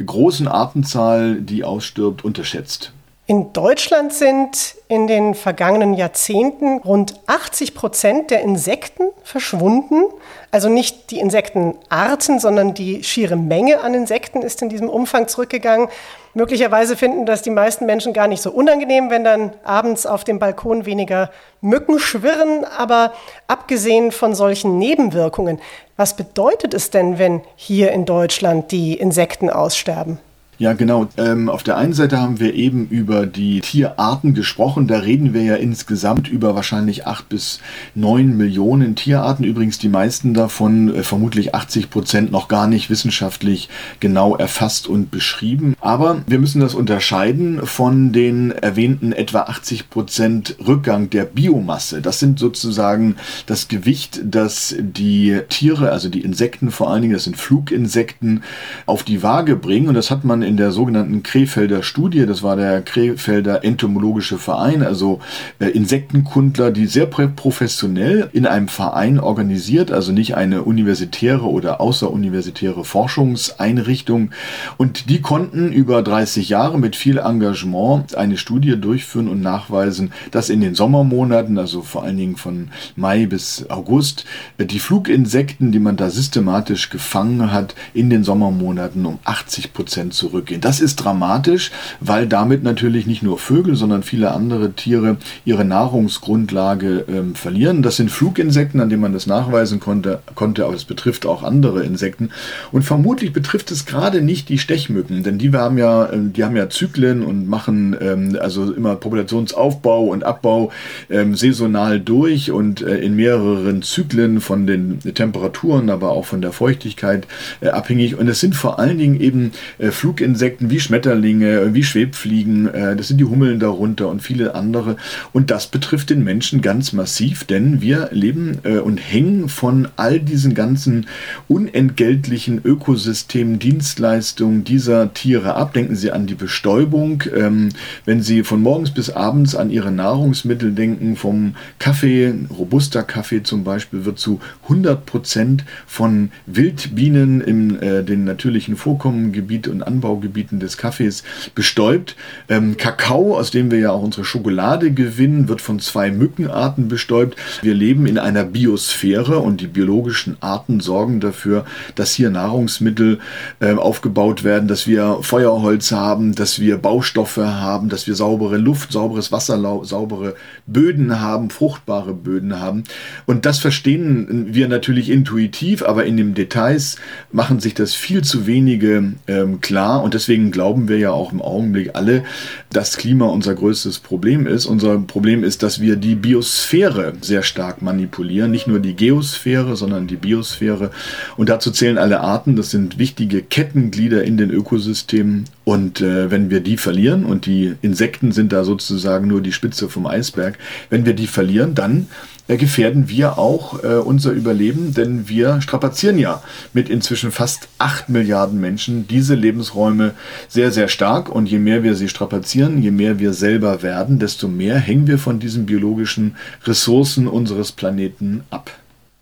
großen 0.04 0.48
Artenzahl, 0.48 1.40
die 1.40 1.62
ausstirbt, 1.62 2.24
unterschätzt. 2.24 2.92
In 3.30 3.52
Deutschland 3.52 4.14
sind 4.14 4.76
in 4.88 5.06
den 5.06 5.34
vergangenen 5.34 5.92
Jahrzehnten 5.92 6.78
rund 6.78 7.20
80 7.26 7.74
Prozent 7.74 8.30
der 8.30 8.40
Insekten 8.40 9.10
verschwunden. 9.22 10.04
Also 10.50 10.70
nicht 10.70 11.10
die 11.10 11.18
Insektenarten, 11.18 12.38
sondern 12.38 12.72
die 12.72 13.04
schiere 13.04 13.36
Menge 13.36 13.82
an 13.82 13.92
Insekten 13.92 14.40
ist 14.40 14.62
in 14.62 14.70
diesem 14.70 14.88
Umfang 14.88 15.28
zurückgegangen. 15.28 15.88
Möglicherweise 16.32 16.96
finden 16.96 17.26
das 17.26 17.42
die 17.42 17.50
meisten 17.50 17.84
Menschen 17.84 18.14
gar 18.14 18.28
nicht 18.28 18.40
so 18.40 18.50
unangenehm, 18.50 19.10
wenn 19.10 19.24
dann 19.24 19.52
abends 19.62 20.06
auf 20.06 20.24
dem 20.24 20.38
Balkon 20.38 20.86
weniger 20.86 21.30
Mücken 21.60 21.98
schwirren. 21.98 22.64
Aber 22.64 23.12
abgesehen 23.46 24.10
von 24.10 24.34
solchen 24.34 24.78
Nebenwirkungen, 24.78 25.60
was 25.98 26.16
bedeutet 26.16 26.72
es 26.72 26.88
denn, 26.88 27.18
wenn 27.18 27.42
hier 27.56 27.92
in 27.92 28.06
Deutschland 28.06 28.72
die 28.72 28.94
Insekten 28.94 29.50
aussterben? 29.50 30.18
Ja, 30.60 30.72
genau. 30.72 31.08
Ähm, 31.16 31.48
auf 31.48 31.62
der 31.62 31.76
einen 31.76 31.92
Seite 31.92 32.18
haben 32.18 32.40
wir 32.40 32.54
eben 32.54 32.88
über 32.88 33.26
die 33.26 33.60
Tierarten 33.60 34.34
gesprochen. 34.34 34.88
Da 34.88 34.98
reden 34.98 35.32
wir 35.32 35.42
ja 35.44 35.54
insgesamt 35.54 36.26
über 36.26 36.56
wahrscheinlich 36.56 37.06
acht 37.06 37.28
bis 37.28 37.60
neun 37.94 38.36
Millionen 38.36 38.96
Tierarten. 38.96 39.44
Übrigens 39.44 39.78
die 39.78 39.88
meisten 39.88 40.34
davon, 40.34 40.92
äh, 40.92 41.04
vermutlich 41.04 41.54
80 41.54 41.90
Prozent, 41.90 42.32
noch 42.32 42.48
gar 42.48 42.66
nicht 42.66 42.90
wissenschaftlich 42.90 43.68
genau 44.00 44.34
erfasst 44.34 44.88
und 44.88 45.12
beschrieben. 45.12 45.76
Aber 45.80 46.22
wir 46.26 46.40
müssen 46.40 46.60
das 46.60 46.74
unterscheiden 46.74 47.64
von 47.64 48.10
den 48.10 48.50
erwähnten 48.50 49.12
etwa 49.12 49.42
80 49.42 49.90
Prozent 49.90 50.56
Rückgang 50.66 51.08
der 51.08 51.24
Biomasse. 51.24 52.02
Das 52.02 52.18
sind 52.18 52.40
sozusagen 52.40 53.14
das 53.46 53.68
Gewicht, 53.68 54.22
das 54.24 54.74
die 54.80 55.38
Tiere, 55.48 55.92
also 55.92 56.08
die 56.08 56.22
Insekten 56.22 56.72
vor 56.72 56.90
allen 56.90 57.02
Dingen, 57.02 57.14
das 57.14 57.24
sind 57.24 57.36
Fluginsekten, 57.36 58.42
auf 58.86 59.04
die 59.04 59.22
Waage 59.22 59.54
bringen. 59.54 59.86
Und 59.86 59.94
das 59.94 60.10
hat 60.10 60.24
man 60.24 60.47
in 60.48 60.56
der 60.56 60.72
sogenannten 60.72 61.22
Krefelder 61.22 61.82
Studie, 61.82 62.24
das 62.26 62.42
war 62.42 62.56
der 62.56 62.80
Krefelder 62.80 63.62
Entomologische 63.64 64.38
Verein, 64.38 64.82
also 64.82 65.20
äh, 65.58 65.66
Insektenkundler, 65.66 66.70
die 66.70 66.86
sehr 66.86 67.06
professionell 67.06 68.30
in 68.32 68.46
einem 68.46 68.68
Verein 68.68 69.20
organisiert, 69.20 69.92
also 69.92 70.10
nicht 70.10 70.36
eine 70.36 70.62
universitäre 70.62 71.44
oder 71.44 71.80
außeruniversitäre 71.80 72.84
Forschungseinrichtung. 72.84 74.30
Und 74.78 75.10
die 75.10 75.20
konnten 75.20 75.70
über 75.70 76.02
30 76.02 76.48
Jahre 76.48 76.78
mit 76.78 76.96
viel 76.96 77.18
Engagement 77.18 78.14
eine 78.16 78.38
Studie 78.38 78.80
durchführen 78.80 79.28
und 79.28 79.42
nachweisen, 79.42 80.12
dass 80.30 80.48
in 80.48 80.62
den 80.62 80.74
Sommermonaten, 80.74 81.58
also 81.58 81.82
vor 81.82 82.04
allen 82.04 82.16
Dingen 82.16 82.36
von 82.36 82.68
Mai 82.96 83.26
bis 83.26 83.68
August, 83.68 84.24
äh, 84.56 84.64
die 84.64 84.78
Fluginsekten, 84.78 85.72
die 85.72 85.78
man 85.78 85.96
da 85.96 86.08
systematisch 86.08 86.88
gefangen 86.88 87.52
hat, 87.52 87.74
in 87.92 88.08
den 88.08 88.24
Sommermonaten 88.24 89.04
um 89.04 89.18
80 89.24 89.74
Prozent 89.74 90.14
zurück 90.14 90.37
zurückgehen. 90.38 90.60
Das 90.60 90.80
ist 90.80 90.96
dramatisch, 90.96 91.72
weil 92.00 92.26
damit 92.26 92.62
natürlich 92.62 93.06
nicht 93.06 93.22
nur 93.22 93.38
Vögel, 93.38 93.74
sondern 93.74 94.02
viele 94.02 94.30
andere 94.30 94.72
Tiere 94.72 95.16
ihre 95.44 95.64
Nahrungsgrundlage 95.64 97.04
ähm, 97.08 97.34
verlieren. 97.34 97.82
Das 97.82 97.96
sind 97.96 98.10
Fluginsekten, 98.10 98.80
an 98.80 98.88
denen 98.88 99.02
man 99.02 99.12
das 99.12 99.26
nachweisen 99.26 99.80
konnte, 99.80 100.20
konnte, 100.36 100.64
aber 100.64 100.74
es 100.74 100.84
betrifft 100.84 101.26
auch 101.26 101.42
andere 101.42 101.82
Insekten. 101.82 102.30
Und 102.70 102.82
vermutlich 102.82 103.32
betrifft 103.32 103.70
es 103.72 103.84
gerade 103.84 104.22
nicht 104.22 104.48
die 104.48 104.58
Stechmücken, 104.58 105.24
denn 105.24 105.38
die 105.38 105.52
haben 105.52 105.76
ja, 105.76 106.12
ähm, 106.12 106.32
die 106.32 106.44
haben 106.44 106.56
ja 106.56 106.70
Zyklen 106.70 107.24
und 107.24 107.48
machen 107.48 107.96
ähm, 108.00 108.38
also 108.40 108.72
immer 108.72 108.94
Populationsaufbau 108.94 110.04
und 110.04 110.22
Abbau 110.22 110.70
ähm, 111.10 111.34
saisonal 111.34 111.98
durch 111.98 112.52
und 112.52 112.82
äh, 112.82 112.98
in 112.98 113.16
mehreren 113.16 113.82
Zyklen 113.82 114.40
von 114.40 114.66
den 114.66 115.00
Temperaturen, 115.00 115.90
aber 115.90 116.10
auch 116.10 116.26
von 116.26 116.40
der 116.40 116.52
Feuchtigkeit 116.52 117.26
äh, 117.60 117.68
abhängig. 117.68 118.16
Und 118.16 118.28
es 118.28 118.40
sind 118.40 118.54
vor 118.54 118.78
allen 118.78 118.98
Dingen 118.98 119.20
eben 119.20 119.52
äh, 119.78 119.90
Fluginsekten, 119.90 120.27
Insekten 120.28 120.70
wie 120.70 120.80
Schmetterlinge, 120.80 121.74
wie 121.74 121.82
Schwebfliegen, 121.82 122.68
äh, 122.68 122.96
das 122.96 123.08
sind 123.08 123.18
die 123.18 123.24
Hummeln 123.24 123.58
darunter 123.58 124.08
und 124.08 124.22
viele 124.22 124.54
andere. 124.54 124.96
Und 125.32 125.50
das 125.50 125.66
betrifft 125.66 126.10
den 126.10 126.22
Menschen 126.22 126.60
ganz 126.60 126.92
massiv, 126.92 127.44
denn 127.44 127.80
wir 127.80 128.10
leben 128.12 128.58
äh, 128.64 128.78
und 128.78 128.98
hängen 128.98 129.48
von 129.48 129.88
all 129.96 130.20
diesen 130.20 130.54
ganzen 130.54 131.06
unentgeltlichen 131.48 132.60
Ökosystemen, 132.62 133.58
Dienstleistungen 133.58 134.64
dieser 134.64 135.14
Tiere 135.14 135.54
ab. 135.54 135.72
Denken 135.72 135.96
Sie 135.96 136.12
an 136.12 136.26
die 136.26 136.34
Bestäubung, 136.34 137.24
ähm, 137.34 137.70
wenn 138.04 138.22
Sie 138.22 138.44
von 138.44 138.60
morgens 138.60 138.90
bis 138.90 139.10
abends 139.10 139.54
an 139.54 139.70
Ihre 139.70 139.90
Nahrungsmittel 139.90 140.72
denken, 140.72 141.16
vom 141.16 141.54
Kaffee, 141.78 142.34
robuster 142.56 143.02
Kaffee 143.02 143.42
zum 143.42 143.64
Beispiel, 143.64 144.04
wird 144.04 144.18
zu 144.18 144.40
100 144.64 145.06
Prozent 145.06 145.64
von 145.86 146.30
Wildbienen 146.46 147.40
in 147.40 147.80
äh, 147.80 148.04
den 148.04 148.24
natürlichen 148.24 148.76
Vorkommengebiet 148.76 149.68
und 149.68 149.82
Anbau 149.82 150.17
Anbaugebieten 150.18 150.58
des 150.58 150.76
Kaffees 150.76 151.22
bestäubt. 151.54 152.16
Ähm, 152.48 152.76
Kakao, 152.76 153.36
aus 153.36 153.50
dem 153.50 153.70
wir 153.70 153.78
ja 153.78 153.90
auch 153.92 154.02
unsere 154.02 154.24
Schokolade 154.24 154.90
gewinnen, 154.90 155.48
wird 155.48 155.60
von 155.60 155.78
zwei 155.78 156.10
Mückenarten 156.10 156.88
bestäubt. 156.88 157.36
Wir 157.62 157.74
leben 157.74 158.06
in 158.06 158.18
einer 158.18 158.44
Biosphäre 158.44 159.38
und 159.38 159.60
die 159.60 159.66
biologischen 159.66 160.36
Arten 160.40 160.80
sorgen 160.80 161.20
dafür, 161.20 161.64
dass 161.94 162.12
hier 162.12 162.30
Nahrungsmittel 162.30 163.20
äh, 163.60 163.74
aufgebaut 163.74 164.44
werden, 164.44 164.68
dass 164.68 164.86
wir 164.86 165.18
Feuerholz 165.22 165.92
haben, 165.92 166.34
dass 166.34 166.58
wir 166.58 166.78
Baustoffe 166.78 167.38
haben, 167.38 167.88
dass 167.88 168.06
wir 168.06 168.14
saubere 168.14 168.56
Luft, 168.56 168.92
sauberes 168.92 169.30
Wasser, 169.30 169.58
saubere 169.84 170.34
Böden 170.66 171.20
haben, 171.20 171.50
fruchtbare 171.50 172.14
Böden 172.14 172.58
haben. 172.58 172.84
Und 173.26 173.46
das 173.46 173.58
verstehen 173.58 174.48
wir 174.50 174.68
natürlich 174.68 175.10
intuitiv, 175.10 175.82
aber 175.82 176.04
in 176.04 176.16
den 176.16 176.34
Details 176.34 176.96
machen 177.30 177.60
sich 177.60 177.74
das 177.74 177.94
viel 177.94 178.22
zu 178.22 178.46
wenige 178.46 179.12
ähm, 179.26 179.60
klar 179.60 180.02
und 180.08 180.14
deswegen 180.14 180.50
glauben 180.50 180.88
wir 180.88 180.96
ja 180.96 181.10
auch 181.10 181.32
im 181.32 181.42
Augenblick 181.42 181.90
alle, 181.92 182.24
dass 182.70 182.96
Klima 182.96 183.26
unser 183.26 183.54
größtes 183.54 183.98
Problem 183.98 184.46
ist. 184.46 184.64
Unser 184.64 184.96
Problem 185.00 185.44
ist, 185.44 185.62
dass 185.62 185.82
wir 185.82 185.96
die 185.96 186.14
Biosphäre 186.14 187.12
sehr 187.20 187.42
stark 187.42 187.82
manipulieren. 187.82 188.50
Nicht 188.50 188.66
nur 188.66 188.80
die 188.80 188.96
Geosphäre, 188.96 189.76
sondern 189.76 190.06
die 190.06 190.16
Biosphäre. 190.16 190.92
Und 191.36 191.50
dazu 191.50 191.70
zählen 191.72 191.98
alle 191.98 192.20
Arten. 192.20 192.56
Das 192.56 192.70
sind 192.70 192.98
wichtige 192.98 193.42
Kettenglieder 193.42 194.24
in 194.24 194.38
den 194.38 194.50
Ökosystemen. 194.50 195.44
Und 195.68 196.00
äh, 196.00 196.30
wenn 196.30 196.48
wir 196.48 196.60
die 196.60 196.78
verlieren, 196.78 197.26
und 197.26 197.44
die 197.44 197.74
Insekten 197.82 198.32
sind 198.32 198.54
da 198.54 198.64
sozusagen 198.64 199.28
nur 199.28 199.42
die 199.42 199.52
Spitze 199.52 199.90
vom 199.90 200.06
Eisberg, 200.06 200.56
wenn 200.88 201.04
wir 201.04 201.12
die 201.12 201.26
verlieren, 201.26 201.74
dann 201.74 202.08
äh, 202.46 202.56
gefährden 202.56 203.10
wir 203.10 203.36
auch 203.36 203.84
äh, 203.84 203.96
unser 203.96 204.30
Überleben, 204.30 204.94
denn 204.94 205.28
wir 205.28 205.60
strapazieren 205.60 206.18
ja 206.18 206.42
mit 206.72 206.88
inzwischen 206.88 207.32
fast 207.32 207.68
8 207.76 208.08
Milliarden 208.08 208.58
Menschen 208.58 209.06
diese 209.08 209.34
Lebensräume 209.34 210.14
sehr, 210.48 210.70
sehr 210.70 210.88
stark. 210.88 211.28
Und 211.28 211.50
je 211.50 211.58
mehr 211.58 211.82
wir 211.82 211.96
sie 211.96 212.08
strapazieren, 212.08 212.82
je 212.82 212.90
mehr 212.90 213.18
wir 213.18 213.34
selber 213.34 213.82
werden, 213.82 214.18
desto 214.18 214.48
mehr 214.48 214.78
hängen 214.78 215.06
wir 215.06 215.18
von 215.18 215.38
diesen 215.38 215.66
biologischen 215.66 216.36
Ressourcen 216.64 217.28
unseres 217.28 217.72
Planeten 217.72 218.42
ab. 218.48 218.70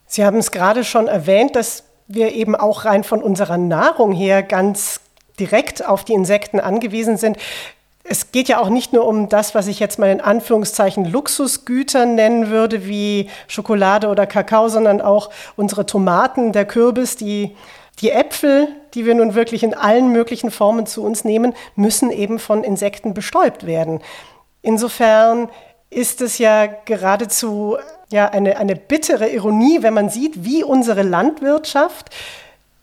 Sie 0.07 0.25
haben 0.25 0.39
es 0.39 0.53
gerade 0.53 0.85
schon 0.85 1.09
erwähnt, 1.09 1.57
dass 1.57 1.83
wir 2.07 2.35
eben 2.35 2.55
auch 2.55 2.85
rein 2.85 3.03
von 3.03 3.21
unserer 3.21 3.59
Nahrung 3.59 4.13
her 4.13 4.45
ganz 4.45 5.01
direkt 5.41 5.87
auf 5.87 6.05
die 6.05 6.15
Insekten 6.15 6.61
angewiesen 6.61 7.17
sind 7.17 7.39
es 8.09 8.33
geht 8.33 8.49
ja 8.49 8.61
auch 8.61 8.69
nicht 8.69 8.93
nur 8.93 9.07
um 9.07 9.29
das, 9.29 9.55
was 9.55 9.67
ich 9.67 9.81
jetzt 9.81 9.99
mal 9.99 10.11
in 10.11 10.21
Anführungszeichen 10.21 11.05
Luxusgüter 11.05 12.07
nennen 12.07 12.51
würde, 12.51 12.87
wie 12.87 13.29
Schokolade 13.49 14.09
oder 14.09 14.27
Kakao, 14.27 14.69
sondern 14.69 15.01
auch 15.01 15.31
unsere 15.57 15.87
Tomaten, 15.87 16.53
der 16.53 16.65
Kürbis, 16.67 17.17
die, 17.17 17.57
die 18.01 18.11
Äpfel, 18.11 18.69
die 18.95 19.07
wir 19.07 19.15
nun 19.15 19.35
wirklich 19.35 19.63
in 19.63 19.75
allen 19.75 20.13
möglichen 20.13 20.51
Formen 20.51 20.87
zu 20.87 21.03
uns 21.03 21.25
nehmen, 21.25 21.55
müssen 21.75 22.11
eben 22.11 22.39
von 22.39 22.65
Insekten 22.65 23.15
bestäubt 23.15 23.67
werden. 23.67 24.01
Insofern 24.63 25.49
ist 25.91 26.21
es 26.21 26.39
ja 26.39 26.67
geradezu 26.67 27.77
ja, 28.11 28.29
eine, 28.29 28.59
eine 28.59 28.77
bittere 28.77 29.29
Ironie, 29.29 29.79
wenn 29.83 29.95
man 29.95 30.11
sieht, 30.11 30.45
wie 30.45 30.63
unsere 30.63 31.03
Landwirtschaft 31.03 32.11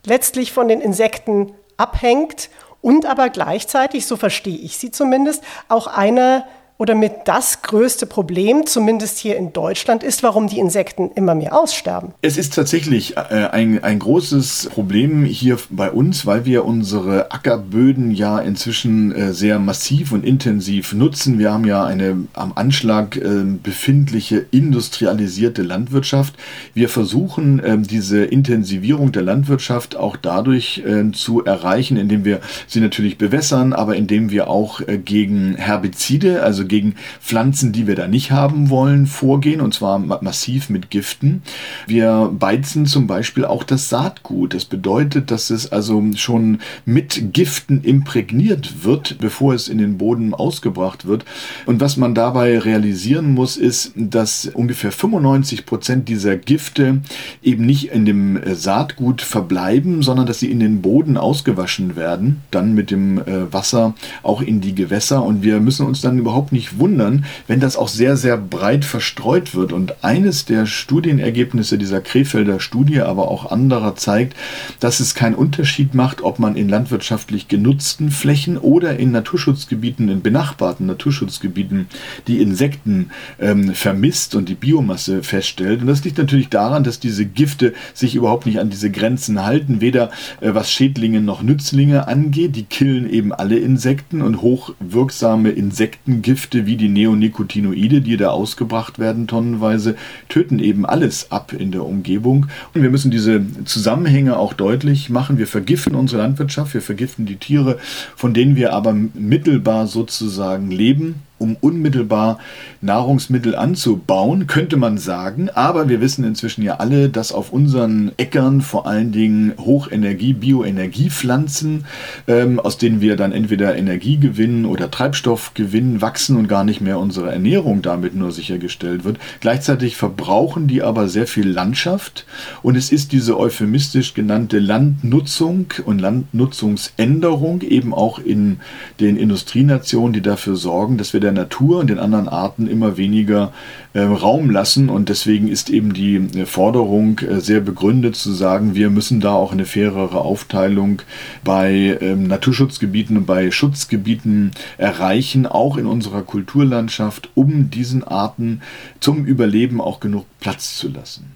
letztlich 0.06 0.52
von 0.52 0.68
den 0.68 0.82
Insekten 0.82 1.54
abhängt 1.78 2.50
und 2.82 3.06
aber 3.06 3.30
gleichzeitig, 3.30 4.06
so 4.06 4.18
verstehe 4.18 4.58
ich 4.58 4.78
sie 4.78 4.92
zumindest, 4.92 5.44
auch 5.70 5.88
eine 5.88 6.46
oder 6.84 6.96
mit 6.96 7.14
das 7.24 7.62
größte 7.62 8.06
Problem, 8.06 8.66
zumindest 8.66 9.18
hier 9.18 9.38
in 9.38 9.54
Deutschland, 9.54 10.04
ist, 10.04 10.22
warum 10.22 10.48
die 10.48 10.60
Insekten 10.60 11.12
immer 11.16 11.34
mehr 11.34 11.58
aussterben. 11.58 12.14
Es 12.22 12.36
ist 12.36 12.56
tatsächlich 12.56 13.16
äh, 13.16 13.48
ein, 13.54 13.82
ein 13.82 14.00
großes 14.00 14.70
Problem 14.74 15.24
hier 15.24 15.58
bei 15.70 15.90
uns, 15.92 16.26
weil 16.26 16.44
wir 16.44 16.66
unsere 16.66 17.32
Ackerböden 17.32 18.12
ja 18.12 18.38
inzwischen 18.38 19.14
äh, 19.14 19.32
sehr 19.32 19.60
massiv 19.60 20.12
und 20.12 20.26
intensiv 20.26 20.92
nutzen. 20.92 21.40
Wir 21.40 21.54
haben 21.54 21.64
ja 21.64 21.86
eine 21.86 22.28
am 22.34 22.52
Anschlag 22.54 23.16
äh, 23.16 23.46
befindliche 23.64 24.46
industrialisierte 24.52 25.62
Landwirtschaft. 25.62 26.34
Wir 26.74 26.90
versuchen 26.90 27.62
diese 27.90 28.26
Intensivierung 28.26 29.12
der 29.12 29.22
Landwirtschaft 29.22 29.96
auch 29.96 30.18
dadurch 30.18 30.84
zu 31.14 31.46
erreichen, 31.46 31.98
indem 31.98 32.26
wir 32.26 32.42
sie 32.68 32.80
natürlich 32.80 33.18
bewässern, 33.18 33.74
aber 33.74 33.96
indem 33.96 34.32
wir 34.32 34.50
auch 34.50 34.82
gegen 35.06 35.56
Herbizide, 35.56 36.44
also 36.44 36.64
also 36.64 36.70
gegen 36.74 36.96
Pflanzen, 37.22 37.72
die 37.72 37.86
wir 37.86 37.96
da 37.96 38.08
nicht 38.08 38.32
haben 38.32 38.72
wollen, 38.72 39.06
vorgehen 39.06 39.62
und 39.62 39.76
zwar 39.76 40.00
massiv 40.00 40.72
mit 40.72 40.90
Giften. 40.90 41.44
Wir 41.86 42.32
beizen 42.34 42.88
zum 42.88 43.06
Beispiel 43.06 43.46
auch 43.46 43.64
das 43.64 43.90
Saatgut. 43.90 44.56
Das 44.56 44.66
bedeutet, 44.66 45.30
dass 45.30 45.52
es 45.52 45.72
also 45.72 46.04
schon 46.16 46.58
mit 46.84 47.32
Giften 47.32 47.84
imprägniert 47.84 48.84
wird, 48.84 49.20
bevor 49.20 49.54
es 49.54 49.68
in 49.68 49.78
den 49.78 50.00
Boden 50.00 50.34
ausgebracht 50.34 51.06
wird. 51.06 51.26
Und 51.68 51.80
was 51.80 51.96
man 51.96 52.16
dabei 52.16 52.58
realisieren 52.58 53.36
muss, 53.36 53.56
ist, 53.56 53.92
dass 53.96 54.48
ungefähr 54.48 54.92
95 54.92 55.68
Prozent 55.68 56.10
dieser 56.10 56.38
Gifte 56.38 57.02
eben 57.44 57.68
nicht 57.68 57.92
in 57.92 58.06
dem 58.06 58.40
Saatgut 58.52 59.22
verbleiben, 59.22 60.02
sondern 60.02 60.26
dass 60.26 60.40
sie 60.40 60.50
in 60.50 60.60
den 60.60 60.82
Boden 60.82 61.18
ausgewaschen 61.18 61.96
werden, 61.96 62.42
dann 62.50 62.74
mit 62.74 62.90
dem 62.90 63.20
äh, 63.20 63.54
Wasser 63.54 63.94
auch 64.24 64.42
in 64.42 64.60
die 64.60 64.74
Gewässer. 64.74 65.24
Und 65.24 65.44
wir 65.44 65.60
müssen 65.60 65.86
uns 65.86 66.02
dann 66.02 66.18
überhaupt 66.18 66.52
nicht 66.54 66.80
wundern, 66.80 67.26
wenn 67.48 67.60
das 67.60 67.76
auch 67.76 67.90
sehr, 67.90 68.16
sehr 68.16 68.38
breit 68.38 68.86
verstreut 68.86 69.54
wird. 69.56 69.74
Und 69.74 70.04
eines 70.04 70.46
der 70.46 70.66
Studienergebnisse 70.66 71.78
dieser 71.78 72.00
Krefelder 72.00 72.62
Studie, 72.62 73.02
aber 73.02 73.30
auch 73.30 73.52
anderer, 73.52 73.96
zeigt, 73.96 74.38
dass 74.80 75.00
es 75.00 75.16
keinen 75.16 75.36
Unterschied 75.36 75.94
macht, 75.94 76.22
ob 76.22 76.40
man 76.40 76.56
in 76.56 76.70
landwirtschaftlich 76.70 77.48
genutzten 77.48 78.12
Flächen 78.12 78.58
oder 78.58 78.98
in 78.98 79.12
Naturschutzgebieten, 79.12 80.08
in 80.10 80.22
benachbarten 80.22 80.86
Naturschutzgebieten, 80.86 81.88
die 82.28 82.42
Insekten 82.42 83.10
ähm, 83.40 83.74
vermisst 83.74 84.36
und 84.36 84.48
die 84.48 84.56
Biomasse 84.56 85.24
feststellt. 85.24 85.82
Und 85.82 85.88
das 85.88 86.04
liegt 86.04 86.18
natürlich 86.18 86.50
daran, 86.50 86.84
dass 86.84 87.00
diese 87.00 87.26
Gifte 87.26 87.74
sich 87.94 88.16
überhaupt 88.16 88.46
nicht 88.46 88.60
an 88.60 88.70
diese 88.70 88.92
Grenzen 88.92 89.44
halten, 89.44 89.82
weder 89.82 90.12
äh, 90.40 90.54
was 90.54 90.72
Schädlinge 90.72 91.22
noch 91.22 91.42
Nützlinge 91.42 92.08
angeht. 92.08 92.56
Die 92.56 92.64
killen 92.64 93.10
eben 93.10 93.34
alle 93.34 93.58
Insekten 93.58 94.22
und 94.22 94.42
hochwirksame 94.42 95.50
Insektengifte 95.50 96.43
wie 96.52 96.78
die 96.78 96.90
Neonicotinoide, 96.90 98.02
die 98.02 98.18
da 98.18 98.30
ausgebracht 98.30 99.00
werden 99.00 99.28
tonnenweise, 99.28 99.96
töten 100.30 100.60
eben 100.60 100.86
alles 100.86 101.32
ab 101.32 101.54
in 101.54 101.72
der 101.72 101.86
Umgebung. 101.86 102.48
Und 102.74 102.84
wir 102.84 102.90
müssen 102.90 103.12
diese 103.12 103.42
Zusammenhänge 103.66 104.38
auch 104.38 104.54
deutlich 104.54 105.10
machen. 105.10 105.38
Wir 105.38 105.48
vergiften 105.48 105.96
unsere 105.96 106.22
Landwirtschaft, 106.22 106.74
wir 106.74 106.82
vergiften 106.82 107.26
die 107.26 107.38
Tiere, 107.38 107.78
von 108.16 108.34
denen 108.34 108.56
wir 108.56 108.74
aber 108.74 108.94
mittelbar 108.94 109.88
sozusagen 109.88 110.72
leben 110.72 111.16
um 111.44 111.58
unmittelbar 111.60 112.40
Nahrungsmittel 112.82 113.56
anzubauen, 113.56 114.48
könnte 114.48 114.78
man 114.78 114.98
sagen. 114.98 115.50
Aber 115.50 115.90
wir 115.90 116.00
wissen 116.00 116.24
inzwischen 116.24 116.64
ja 116.64 116.76
alle, 116.76 117.10
dass 117.10 117.34
auf 117.34 117.52
unseren 117.52 118.14
Äckern 118.18 118.62
vor 118.62 118.88
allen 118.88 119.12
Dingen 119.12 119.54
Hochenergie, 119.60 120.34
Bioenergiepflanzen, 120.34 121.86
ähm, 122.28 122.60
aus 122.60 122.78
denen 122.78 123.02
wir 123.02 123.18
dann 123.18 123.34
entweder 123.34 123.76
Energie 123.76 124.18
gewinnen 124.18 124.66
oder 124.66 124.90
Treibstoff 124.90 125.54
gewinnen, 125.54 126.02
wachsen 126.02 126.38
und 126.38 126.48
gar 126.48 126.64
nicht 126.64 126.80
mehr 126.80 126.98
unsere 126.98 127.32
Ernährung 127.32 127.82
damit 127.82 128.16
nur 128.16 128.32
sichergestellt 128.32 129.04
wird. 129.04 129.18
Gleichzeitig 129.42 129.98
verbrauchen 129.98 130.68
die 130.68 130.82
aber 130.82 131.10
sehr 131.10 131.28
viel 131.28 131.50
Landschaft 131.50 132.26
und 132.62 132.78
es 132.78 132.92
ist 132.92 133.12
diese 133.12 133.38
euphemistisch 133.38 134.14
genannte 134.14 134.60
Landnutzung 134.60 135.66
und 135.86 136.00
Landnutzungsänderung 136.00 137.62
eben 137.62 137.94
auch 137.94 138.20
in 138.20 138.60
den 139.02 139.18
Industrienationen, 139.18 140.14
die 140.14 140.22
dafür 140.22 140.56
sorgen, 140.56 140.98
dass 140.98 141.12
wir 141.12 141.20
der 141.20 141.33
Natur 141.34 141.80
und 141.80 141.90
den 141.90 142.00
anderen 142.00 142.30
Arten 142.30 142.68
immer 142.68 142.98
weniger 142.98 143.52
äh, 143.94 144.02
Raum 144.02 144.50
lassen. 144.50 144.90
Und 144.90 145.10
deswegen 145.10 145.48
ist 145.48 145.70
eben 145.70 145.94
die 145.94 146.16
äh, 146.16 146.46
Forderung 146.46 147.20
äh, 147.20 147.40
sehr 147.40 147.60
begründet 147.60 148.16
zu 148.16 148.32
sagen, 148.32 148.76
wir 148.76 148.90
müssen 148.90 149.20
da 149.20 149.34
auch 149.34 149.52
eine 149.52 149.66
fairere 149.66 150.22
Aufteilung 150.22 151.02
bei 151.44 151.98
ähm, 152.02 152.28
Naturschutzgebieten 152.28 153.18
und 153.18 153.26
bei 153.26 153.52
Schutzgebieten 153.52 154.52
erreichen, 154.78 155.46
auch 155.46 155.78
in 155.78 155.86
unserer 155.86 156.22
Kulturlandschaft, 156.22 157.30
um 157.36 157.70
diesen 157.70 158.04
Arten 158.04 158.62
zum 159.00 159.26
Überleben 159.26 159.82
auch 159.82 160.00
genug 160.00 160.26
Platz 160.40 160.78
zu 160.78 160.90
lassen. 160.90 161.32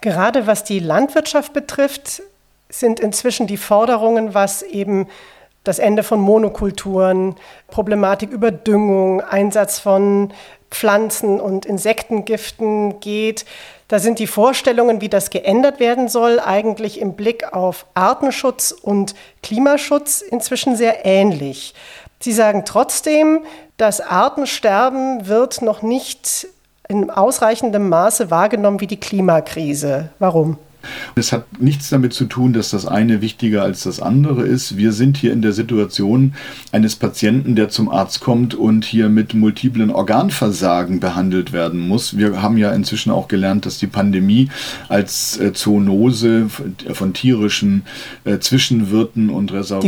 Gerade 0.00 0.46
was 0.46 0.64
die 0.64 0.80
Landwirtschaft 0.80 1.52
betrifft, 1.52 2.22
sind 2.68 3.00
inzwischen 3.00 3.46
die 3.46 3.56
Forderungen, 3.56 4.34
was 4.34 4.62
eben 4.62 5.06
das 5.64 5.78
Ende 5.78 6.02
von 6.02 6.20
Monokulturen, 6.20 7.36
Problematik 7.68 8.30
Überdüngung, 8.30 9.20
Einsatz 9.22 9.78
von 9.78 10.32
Pflanzen- 10.70 11.40
und 11.40 11.66
Insektengiften 11.66 13.00
geht. 13.00 13.44
Da 13.88 13.98
sind 13.98 14.18
die 14.18 14.26
Vorstellungen, 14.26 15.00
wie 15.00 15.08
das 15.08 15.30
geändert 15.30 15.80
werden 15.80 16.08
soll, 16.08 16.40
eigentlich 16.40 17.00
im 17.00 17.14
Blick 17.14 17.52
auf 17.52 17.86
Artenschutz 17.94 18.72
und 18.72 19.14
Klimaschutz 19.42 20.20
inzwischen 20.20 20.76
sehr 20.76 21.04
ähnlich. 21.06 21.74
Sie 22.20 22.32
sagen 22.32 22.64
trotzdem, 22.64 23.40
das 23.76 24.00
Artensterben 24.00 25.26
wird 25.26 25.62
noch 25.62 25.82
nicht 25.82 26.48
in 26.88 27.10
ausreichendem 27.10 27.88
Maße 27.88 28.30
wahrgenommen 28.30 28.80
wie 28.80 28.86
die 28.86 29.00
Klimakrise. 29.00 30.10
Warum? 30.18 30.58
Es 31.14 31.32
hat 31.32 31.60
nichts 31.60 31.90
damit 31.90 32.12
zu 32.12 32.24
tun, 32.26 32.52
dass 32.52 32.70
das 32.70 32.86
eine 32.86 33.20
wichtiger 33.20 33.62
als 33.62 33.82
das 33.82 34.00
andere 34.00 34.42
ist. 34.42 34.76
Wir 34.76 34.92
sind 34.92 35.16
hier 35.16 35.32
in 35.32 35.42
der 35.42 35.52
Situation 35.52 36.34
eines 36.72 36.96
Patienten, 36.96 37.54
der 37.56 37.68
zum 37.68 37.88
Arzt 37.88 38.20
kommt 38.20 38.54
und 38.54 38.84
hier 38.84 39.08
mit 39.08 39.34
multiplen 39.34 39.90
Organversagen 39.90 41.00
behandelt 41.00 41.52
werden 41.52 41.80
muss. 41.80 42.16
Wir 42.16 42.42
haben 42.42 42.56
ja 42.56 42.72
inzwischen 42.72 43.10
auch 43.10 43.28
gelernt, 43.28 43.66
dass 43.66 43.78
die 43.78 43.86
Pandemie 43.86 44.48
als 44.88 45.38
äh, 45.38 45.52
Zoonose 45.52 46.46
von 46.92 47.12
tierischen 47.12 47.82
äh, 48.24 48.38
Zwischenwirten 48.38 49.30
und 49.30 49.52
Reservoiren 49.52 49.82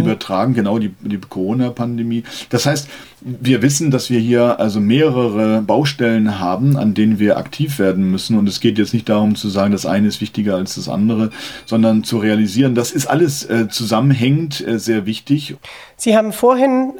übertragen, 0.00 0.54
genau 0.54 0.78
die, 0.78 0.94
die 1.00 1.18
Corona-Pandemie. 1.18 2.24
Das 2.50 2.66
heißt, 2.66 2.88
wir 3.22 3.62
wissen, 3.62 3.90
dass 3.90 4.10
wir 4.10 4.18
hier 4.18 4.60
also 4.60 4.80
mehrere 4.80 5.62
Baustellen 5.62 6.38
haben, 6.38 6.76
an 6.76 6.94
denen 6.94 7.18
wir 7.18 7.36
aktiv 7.36 7.78
werden 7.78 8.10
müssen. 8.10 8.38
Und 8.38 8.48
es 8.48 8.60
geht 8.60 8.78
jetzt 8.78 8.94
nicht 8.94 9.08
darum 9.08 9.34
zu 9.34 9.48
sagen, 9.48 9.72
das 9.72 9.86
eine 9.86 10.08
ist 10.08 10.20
wichtiger 10.20 10.56
als 10.56 10.76
das 10.76 10.88
andere, 10.88 11.30
sondern 11.66 12.02
zu 12.04 12.18
realisieren, 12.18 12.74
das 12.74 12.92
ist 12.92 13.06
alles 13.06 13.44
äh, 13.44 13.68
zusammenhängend 13.68 14.66
äh, 14.66 14.78
sehr 14.78 15.06
wichtig. 15.06 15.56
Sie 15.96 16.16
haben 16.16 16.32
vorhin 16.32 16.94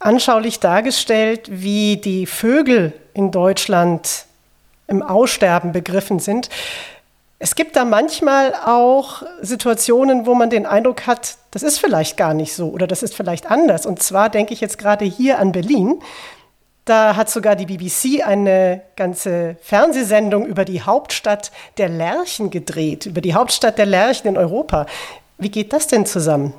anschaulich 0.00 0.58
dargestellt, 0.60 1.48
wie 1.52 1.98
die 1.98 2.26
Vögel 2.26 2.92
in 3.14 3.30
Deutschland 3.30 4.24
im 4.88 5.02
Aussterben 5.02 5.72
begriffen 5.72 6.18
sind. 6.18 6.48
Es 7.42 7.54
gibt 7.54 7.74
da 7.74 7.86
manchmal 7.86 8.54
auch 8.54 9.22
Situationen, 9.40 10.26
wo 10.26 10.34
man 10.34 10.50
den 10.50 10.66
Eindruck 10.66 11.06
hat, 11.06 11.38
das 11.52 11.62
ist 11.62 11.78
vielleicht 11.78 12.18
gar 12.18 12.34
nicht 12.34 12.54
so 12.54 12.68
oder 12.68 12.86
das 12.86 13.02
ist 13.02 13.14
vielleicht 13.14 13.50
anders. 13.50 13.86
Und 13.86 14.02
zwar 14.02 14.28
denke 14.28 14.52
ich 14.52 14.60
jetzt 14.60 14.76
gerade 14.76 15.06
hier 15.06 15.38
an 15.38 15.50
Berlin. 15.50 16.00
Da 16.84 17.16
hat 17.16 17.30
sogar 17.30 17.56
die 17.56 17.64
BBC 17.64 18.22
eine 18.26 18.82
ganze 18.94 19.56
Fernsehsendung 19.62 20.44
über 20.44 20.66
die 20.66 20.82
Hauptstadt 20.82 21.50
der 21.78 21.88
Lerchen 21.88 22.50
gedreht, 22.50 23.06
über 23.06 23.22
die 23.22 23.32
Hauptstadt 23.32 23.78
der 23.78 23.86
Lerchen 23.86 24.28
in 24.28 24.36
Europa. 24.36 24.84
Wie 25.38 25.50
geht 25.50 25.72
das 25.72 25.86
denn 25.86 26.04
zusammen? 26.04 26.52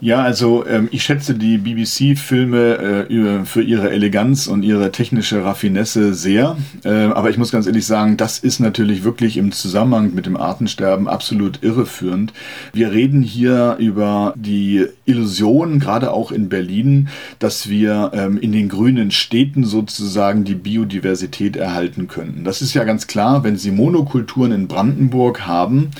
Ja, 0.00 0.22
also 0.22 0.64
ähm, 0.64 0.88
ich 0.92 1.02
schätze 1.02 1.34
die 1.34 1.58
BBC-Filme 1.58 3.08
äh, 3.10 3.44
für 3.44 3.62
ihre 3.62 3.90
Eleganz 3.90 4.46
und 4.46 4.62
ihre 4.62 4.92
technische 4.92 5.42
Raffinesse 5.42 6.14
sehr. 6.14 6.56
Äh, 6.84 7.06
aber 7.06 7.30
ich 7.30 7.36
muss 7.36 7.50
ganz 7.50 7.66
ehrlich 7.66 7.84
sagen, 7.84 8.16
das 8.16 8.38
ist 8.38 8.60
natürlich 8.60 9.02
wirklich 9.02 9.36
im 9.36 9.50
Zusammenhang 9.50 10.14
mit 10.14 10.26
dem 10.26 10.36
Artensterben 10.36 11.08
absolut 11.08 11.64
irreführend. 11.64 12.32
Wir 12.72 12.92
reden 12.92 13.22
hier 13.22 13.74
über 13.80 14.34
die 14.36 14.86
Illusion, 15.04 15.80
gerade 15.80 16.12
auch 16.12 16.30
in 16.30 16.48
Berlin, 16.48 17.08
dass 17.40 17.68
wir 17.68 18.12
ähm, 18.14 18.38
in 18.38 18.52
den 18.52 18.68
grünen 18.68 19.10
Städten 19.10 19.64
sozusagen 19.64 20.44
die 20.44 20.54
Biodiversität 20.54 21.56
erhalten 21.56 22.06
könnten. 22.06 22.44
Das 22.44 22.62
ist 22.62 22.72
ja 22.72 22.84
ganz 22.84 23.08
klar, 23.08 23.42
wenn 23.42 23.56
Sie 23.56 23.72
Monokulturen 23.72 24.52
in 24.52 24.68
Brandenburg 24.68 25.44
haben, 25.48 25.90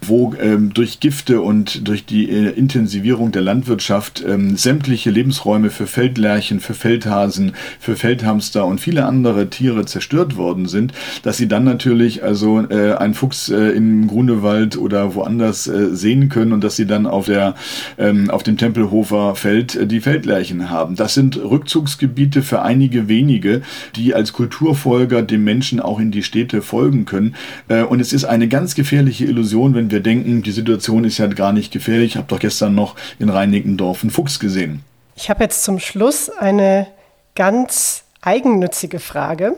wo 0.00 0.32
ähm, 0.40 0.72
durch 0.72 1.00
Gifte 1.00 1.42
und 1.42 1.86
durch 1.86 2.06
die 2.06 2.30
äh, 2.30 2.48
Intensivierung 2.48 3.30
der 3.30 3.41
Landwirtschaft 3.42 4.24
ähm, 4.26 4.56
sämtliche 4.56 5.10
Lebensräume 5.10 5.70
für 5.70 5.86
Feldlärchen, 5.86 6.60
für 6.60 6.74
Feldhasen, 6.74 7.52
für 7.78 7.96
Feldhamster 7.96 8.66
und 8.66 8.80
viele 8.80 9.04
andere 9.06 9.50
Tiere 9.50 9.84
zerstört 9.84 10.36
worden 10.36 10.66
sind, 10.66 10.92
dass 11.22 11.36
sie 11.36 11.48
dann 11.48 11.64
natürlich 11.64 12.22
also 12.22 12.60
äh, 12.60 12.94
einen 12.94 13.14
Fuchs 13.14 13.48
äh, 13.48 13.70
im 13.70 14.06
Grunewald 14.06 14.76
oder 14.76 15.14
woanders 15.14 15.66
äh, 15.66 15.94
sehen 15.94 16.28
können 16.28 16.52
und 16.52 16.62
dass 16.64 16.76
sie 16.76 16.86
dann 16.86 17.06
auf 17.06 17.26
der 17.26 17.54
ähm, 17.98 18.30
auf 18.30 18.42
dem 18.42 18.56
Tempelhofer 18.56 19.34
Feld 19.34 19.74
äh, 19.74 19.86
die 19.86 20.00
Feldlärchen 20.00 20.70
haben. 20.70 20.96
Das 20.96 21.14
sind 21.14 21.36
Rückzugsgebiete 21.36 22.42
für 22.42 22.62
einige 22.62 23.08
wenige, 23.08 23.62
die 23.96 24.14
als 24.14 24.32
Kulturfolger 24.32 25.22
dem 25.22 25.44
Menschen 25.44 25.80
auch 25.80 26.00
in 26.00 26.10
die 26.10 26.22
Städte 26.22 26.62
folgen 26.62 27.04
können. 27.04 27.34
Äh, 27.68 27.82
und 27.82 28.00
es 28.00 28.12
ist 28.12 28.24
eine 28.24 28.48
ganz 28.48 28.74
gefährliche 28.74 29.24
Illusion, 29.24 29.74
wenn 29.74 29.90
wir 29.90 30.00
denken, 30.00 30.42
die 30.42 30.50
Situation 30.52 31.04
ist 31.04 31.18
ja 31.18 31.26
gar 31.26 31.52
nicht 31.52 31.72
gefährlich. 31.72 32.12
Ich 32.12 32.16
habe 32.16 32.28
doch 32.28 32.38
gestern 32.38 32.74
noch 32.74 32.96
in 33.18 33.28
Reinickendorf 33.32 34.02
einen 34.02 34.10
Fuchs 34.10 34.38
gesehen. 34.38 34.84
Ich 35.14 35.30
habe 35.30 35.44
jetzt 35.44 35.64
zum 35.64 35.78
Schluss 35.78 36.30
eine 36.30 36.86
ganz 37.34 38.04
eigennützige 38.20 38.98
Frage. 38.98 39.56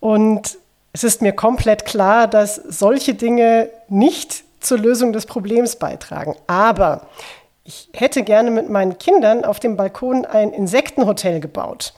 Und 0.00 0.58
es 0.92 1.04
ist 1.04 1.22
mir 1.22 1.32
komplett 1.32 1.86
klar, 1.86 2.26
dass 2.28 2.56
solche 2.56 3.14
Dinge 3.14 3.68
nicht 3.88 4.44
zur 4.60 4.78
Lösung 4.78 5.12
des 5.12 5.26
Problems 5.26 5.76
beitragen. 5.76 6.36
Aber 6.46 7.06
ich 7.64 7.88
hätte 7.92 8.22
gerne 8.22 8.50
mit 8.50 8.68
meinen 8.68 8.98
Kindern 8.98 9.44
auf 9.44 9.60
dem 9.60 9.76
Balkon 9.76 10.24
ein 10.24 10.52
Insektenhotel 10.52 11.40
gebaut. 11.40 11.94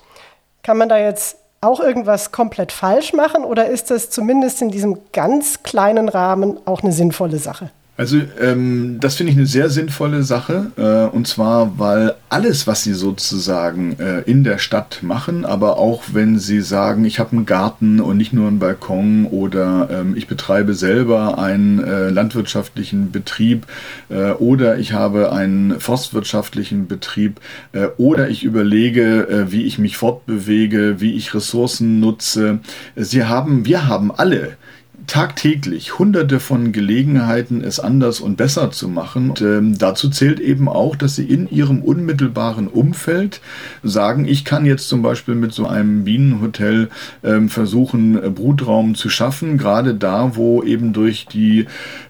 Kann 0.62 0.79
man 0.79 0.88
da 0.88 0.99
jetzt 0.99 1.38
auch 1.61 1.81
irgendwas 1.81 2.33
komplett 2.33 2.71
falsch 2.71 3.12
machen 3.12 3.45
oder 3.45 3.66
ist 3.66 3.90
das 3.90 4.11
zumindest 4.11 4.62
in 4.62 4.71
diesem 4.71 4.99
ganz 5.12 5.62
kleinen 5.62 6.09
Rahmen 6.09 6.59
auch 6.66 6.83
eine 6.83 6.92
sinnvolle 6.92 7.38
Sache? 7.38 7.71
Also 7.99 8.21
ähm, 8.41 8.99
das 9.01 9.15
finde 9.15 9.33
ich 9.33 9.39
eine 9.39 9.47
sehr 9.47 9.71
sinnvolle 9.71 10.23
Sache. 10.23 10.71
Äh, 10.77 11.15
und 11.15 11.27
zwar, 11.27 11.79
weil 11.79 12.15
alles, 12.29 12.67
was 12.67 12.83
Sie 12.83 12.93
sozusagen 12.93 13.99
äh, 13.99 14.21
in 14.23 14.45
der 14.45 14.59
Stadt 14.59 14.99
machen, 15.03 15.47
aber 15.47 15.79
auch 15.79 16.05
wenn 16.13 16.39
Sie 16.39 16.61
sagen, 16.61 17.07
ich 17.07 17.19
habe 17.19 17.33
einen 17.33 17.47
Garten 17.47 18.01
und 18.01 18.19
nicht 18.19 18.35
nur 18.35 18.49
einen 18.49 18.59
Balkon 18.59 19.25
oder 19.25 19.89
ähm, 19.91 20.15
ich 20.15 20.27
betreibe 20.27 20.75
selber 20.75 21.39
einen 21.39 21.83
äh, 21.83 22.11
landwirtschaftlichen 22.11 23.13
Betrieb 23.13 23.67
äh, 24.11 24.33
oder 24.33 24.79
ich 24.79 24.93
habe 24.93 25.33
einen 25.33 25.81
forstwirtschaftlichen 25.81 26.89
Betrieb 26.89 27.41
äh, 27.73 27.87
oder 27.97 28.29
ich 28.29 28.45
überlege, 28.45 29.27
äh, 29.29 29.53
wie 29.53 29.63
ich 29.63 29.79
mich 29.79 29.97
fortbewege, 29.97 31.01
wie 31.01 31.15
ich 31.15 31.33
Ressourcen 31.33 31.99
nutze. 32.01 32.59
Sie 32.95 33.25
haben, 33.25 33.65
wir 33.65 33.89
haben 33.89 34.13
alle 34.13 34.57
tagtäglich 35.07 35.99
hunderte 35.99 36.40
von 36.40 36.73
Gelegenheiten, 36.73 37.62
es 37.62 37.79
anders 37.79 38.21
und 38.21 38.37
besser 38.37 38.71
zu 38.71 38.88
machen. 38.88 39.31
Und, 39.31 39.40
ähm, 39.40 39.79
dazu 39.79 40.11
zählt 40.11 40.40
eben 40.40 40.69
auch, 40.69 40.97
dass 40.97 41.14
sie 41.16 41.25
in 41.25 41.49
ihrem 41.49 41.83
unmittelbaren 41.83 42.69
Umfeld 42.69 43.40
sagen, 43.83 44.27
ich 44.27 44.45
kann 44.45 44.66
jetzt 44.66 44.88
zum 44.88 45.03
Beispiel 45.03 45.35
mit 45.35 45.53
so 45.53 45.66
einem 45.66 46.05
Bienenhotel 46.05 46.88
ähm, 47.23 47.49
versuchen, 47.49 48.23
äh, 48.23 48.31
Brutraum 48.31 48.95
zu 48.95 49.09
schaffen, 49.09 49.59
gerade 49.59 49.95
da, 49.95 50.37
wo 50.37 50.62
eben 50.62 50.92
durch 50.92 51.27
die 51.27 51.66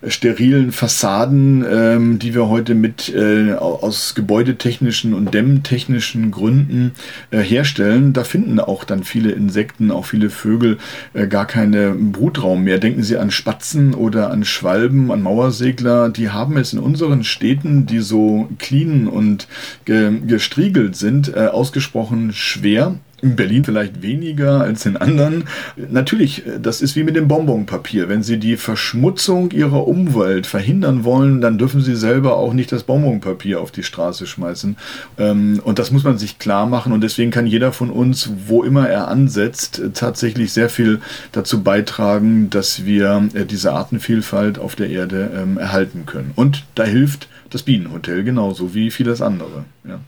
sterilen 0.06 0.72
Fassaden, 0.72 1.64
ähm, 1.70 2.18
die 2.18 2.34
wir 2.34 2.48
heute 2.48 2.74
mit 2.74 3.12
äh, 3.14 3.52
aus 3.52 4.14
gebäudetechnischen 4.14 5.12
und 5.12 5.34
dämmtechnischen 5.34 6.30
Gründen 6.30 6.92
äh, 7.30 7.40
herstellen, 7.40 8.12
da 8.12 8.24
finden 8.24 8.58
auch 8.58 8.84
dann 8.84 9.04
viele 9.04 9.32
Insekten, 9.32 9.90
auch 9.90 10.06
viele 10.06 10.30
Vögel 10.30 10.78
äh, 11.12 11.26
gar 11.26 11.46
keine 11.46 11.92
Brutraum 11.92 12.64
mehr 12.64 12.78
denken 12.86 13.02
Sie 13.02 13.16
an 13.16 13.32
Spatzen 13.32 13.94
oder 13.94 14.30
an 14.30 14.44
Schwalben, 14.44 15.10
an 15.10 15.20
Mauersegler, 15.20 16.08
die 16.08 16.30
haben 16.30 16.56
es 16.56 16.72
in 16.72 16.78
unseren 16.78 17.24
Städten, 17.24 17.84
die 17.84 17.98
so 17.98 18.48
clean 18.60 19.08
und 19.08 19.48
gestriegelt 19.84 20.94
sind, 20.94 21.34
äh, 21.34 21.48
ausgesprochen 21.48 22.32
schwer. 22.32 22.94
In 23.22 23.34
Berlin 23.34 23.64
vielleicht 23.64 24.02
weniger 24.02 24.60
als 24.60 24.84
in 24.84 24.98
anderen. 24.98 25.44
Natürlich, 25.76 26.42
das 26.60 26.82
ist 26.82 26.96
wie 26.96 27.02
mit 27.02 27.16
dem 27.16 27.28
Bonbonpapier. 27.28 28.10
Wenn 28.10 28.22
Sie 28.22 28.38
die 28.38 28.58
Verschmutzung 28.58 29.52
Ihrer 29.52 29.88
Umwelt 29.88 30.46
verhindern 30.46 31.04
wollen, 31.04 31.40
dann 31.40 31.56
dürfen 31.56 31.80
Sie 31.80 31.96
selber 31.96 32.36
auch 32.36 32.52
nicht 32.52 32.72
das 32.72 32.84
Bonbonpapier 32.84 33.60
auf 33.60 33.70
die 33.70 33.82
Straße 33.82 34.26
schmeißen. 34.26 34.76
Ähm, 35.18 35.60
und 35.64 35.78
das 35.78 35.90
muss 35.90 36.04
man 36.04 36.18
sich 36.18 36.38
klar 36.38 36.66
machen. 36.66 36.92
Und 36.92 37.00
deswegen 37.00 37.30
kann 37.30 37.46
jeder 37.46 37.72
von 37.72 37.90
uns, 37.90 38.30
wo 38.46 38.62
immer 38.62 38.86
er 38.88 39.08
ansetzt, 39.08 39.80
tatsächlich 39.94 40.52
sehr 40.52 40.68
viel 40.68 41.00
dazu 41.32 41.62
beitragen, 41.62 42.50
dass 42.50 42.84
wir 42.84 43.28
äh, 43.32 43.46
diese 43.46 43.72
Artenvielfalt 43.72 44.58
auf 44.58 44.76
der 44.76 44.90
Erde 44.90 45.30
ähm, 45.34 45.56
erhalten 45.56 46.04
können. 46.04 46.32
Und 46.36 46.64
da 46.74 46.84
hilft 46.84 47.28
das 47.48 47.62
Bienenhotel 47.62 48.24
genauso 48.24 48.74
wie 48.74 48.90
vieles 48.90 49.22
andere. 49.22 49.64
Ja. 49.84 50.00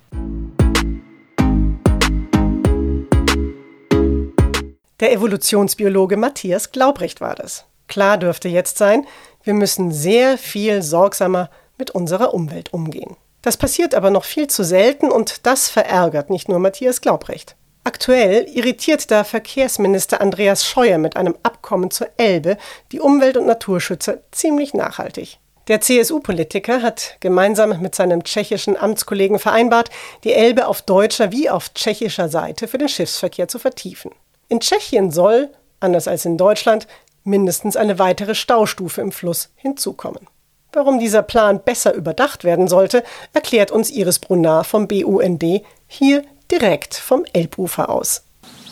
Der 5.00 5.12
Evolutionsbiologe 5.12 6.16
Matthias 6.16 6.72
Glaubrecht 6.72 7.20
war 7.20 7.36
das. 7.36 7.66
Klar 7.86 8.18
dürfte 8.18 8.48
jetzt 8.48 8.78
sein, 8.78 9.06
wir 9.44 9.54
müssen 9.54 9.92
sehr 9.92 10.36
viel 10.36 10.82
sorgsamer 10.82 11.50
mit 11.78 11.92
unserer 11.92 12.34
Umwelt 12.34 12.72
umgehen. 12.72 13.16
Das 13.42 13.56
passiert 13.56 13.94
aber 13.94 14.10
noch 14.10 14.24
viel 14.24 14.48
zu 14.48 14.64
selten 14.64 15.12
und 15.12 15.46
das 15.46 15.68
verärgert 15.68 16.30
nicht 16.30 16.48
nur 16.48 16.58
Matthias 16.58 17.00
Glaubrecht. 17.00 17.54
Aktuell 17.84 18.48
irritiert 18.52 19.12
da 19.12 19.22
Verkehrsminister 19.22 20.20
Andreas 20.20 20.66
Scheuer 20.66 20.98
mit 20.98 21.16
einem 21.16 21.36
Abkommen 21.44 21.92
zur 21.92 22.08
Elbe 22.16 22.58
die 22.90 23.00
Umwelt- 23.00 23.36
und 23.36 23.46
Naturschützer 23.46 24.18
ziemlich 24.32 24.74
nachhaltig. 24.74 25.38
Der 25.68 25.80
CSU-Politiker 25.80 26.82
hat 26.82 27.18
gemeinsam 27.20 27.80
mit 27.80 27.94
seinem 27.94 28.24
tschechischen 28.24 28.76
Amtskollegen 28.76 29.38
vereinbart, 29.38 29.90
die 30.24 30.32
Elbe 30.32 30.66
auf 30.66 30.82
deutscher 30.82 31.30
wie 31.30 31.48
auf 31.48 31.72
tschechischer 31.72 32.28
Seite 32.28 32.66
für 32.66 32.78
den 32.78 32.88
Schiffsverkehr 32.88 33.46
zu 33.46 33.60
vertiefen. 33.60 34.10
In 34.48 34.60
Tschechien 34.60 35.10
soll, 35.10 35.50
anders 35.78 36.08
als 36.08 36.24
in 36.24 36.38
Deutschland, 36.38 36.86
mindestens 37.24 37.76
eine 37.76 37.98
weitere 37.98 38.34
Staustufe 38.34 39.00
im 39.00 39.12
Fluss 39.12 39.50
hinzukommen. 39.56 40.26
Warum 40.72 40.98
dieser 40.98 41.22
Plan 41.22 41.62
besser 41.62 41.94
überdacht 41.94 42.44
werden 42.44 42.68
sollte, 42.68 43.04
erklärt 43.32 43.70
uns 43.70 43.90
Iris 43.90 44.18
Brunner 44.18 44.64
vom 44.64 44.88
BUND 44.88 45.44
hier 45.86 46.24
direkt 46.50 46.94
vom 46.94 47.24
Elbufer 47.32 47.90
aus. 47.90 48.22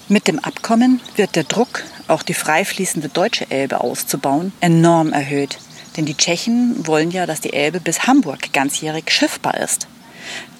Mit 0.08 0.28
dem 0.28 0.38
Abkommen 0.38 1.00
wird 1.16 1.36
der 1.36 1.44
Druck, 1.44 1.82
auch 2.08 2.22
die 2.22 2.34
freifließende 2.34 3.08
deutsche 3.08 3.50
Elbe 3.50 3.80
auszubauen, 3.80 4.52
enorm 4.60 5.12
erhöht. 5.12 5.58
Denn 5.96 6.06
die 6.06 6.16
Tschechen 6.16 6.86
wollen 6.86 7.10
ja, 7.10 7.26
dass 7.26 7.40
die 7.40 7.52
Elbe 7.52 7.80
bis 7.80 8.06
Hamburg 8.06 8.52
ganzjährig 8.52 9.10
schiffbar 9.10 9.58
ist. 9.58 9.88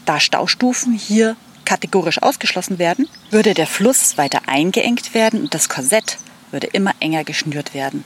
Da 0.05 0.21
Staustufen 0.21 0.95
hier 0.95 1.37
kategorisch 1.67 2.23
ausgeschlossen 2.23 2.79
werden, 2.79 3.07
würde 3.31 3.53
der 3.53 3.67
Fluss 3.67 4.17
weiter 4.17 4.41
eingeengt 4.47 5.13
werden 5.13 5.43
und 5.43 5.53
das 5.53 5.69
Korsett 5.69 6.17
würde 6.51 6.69
immer 6.69 6.93
enger 7.01 7.25
geschnürt 7.25 7.75
werden. 7.75 8.05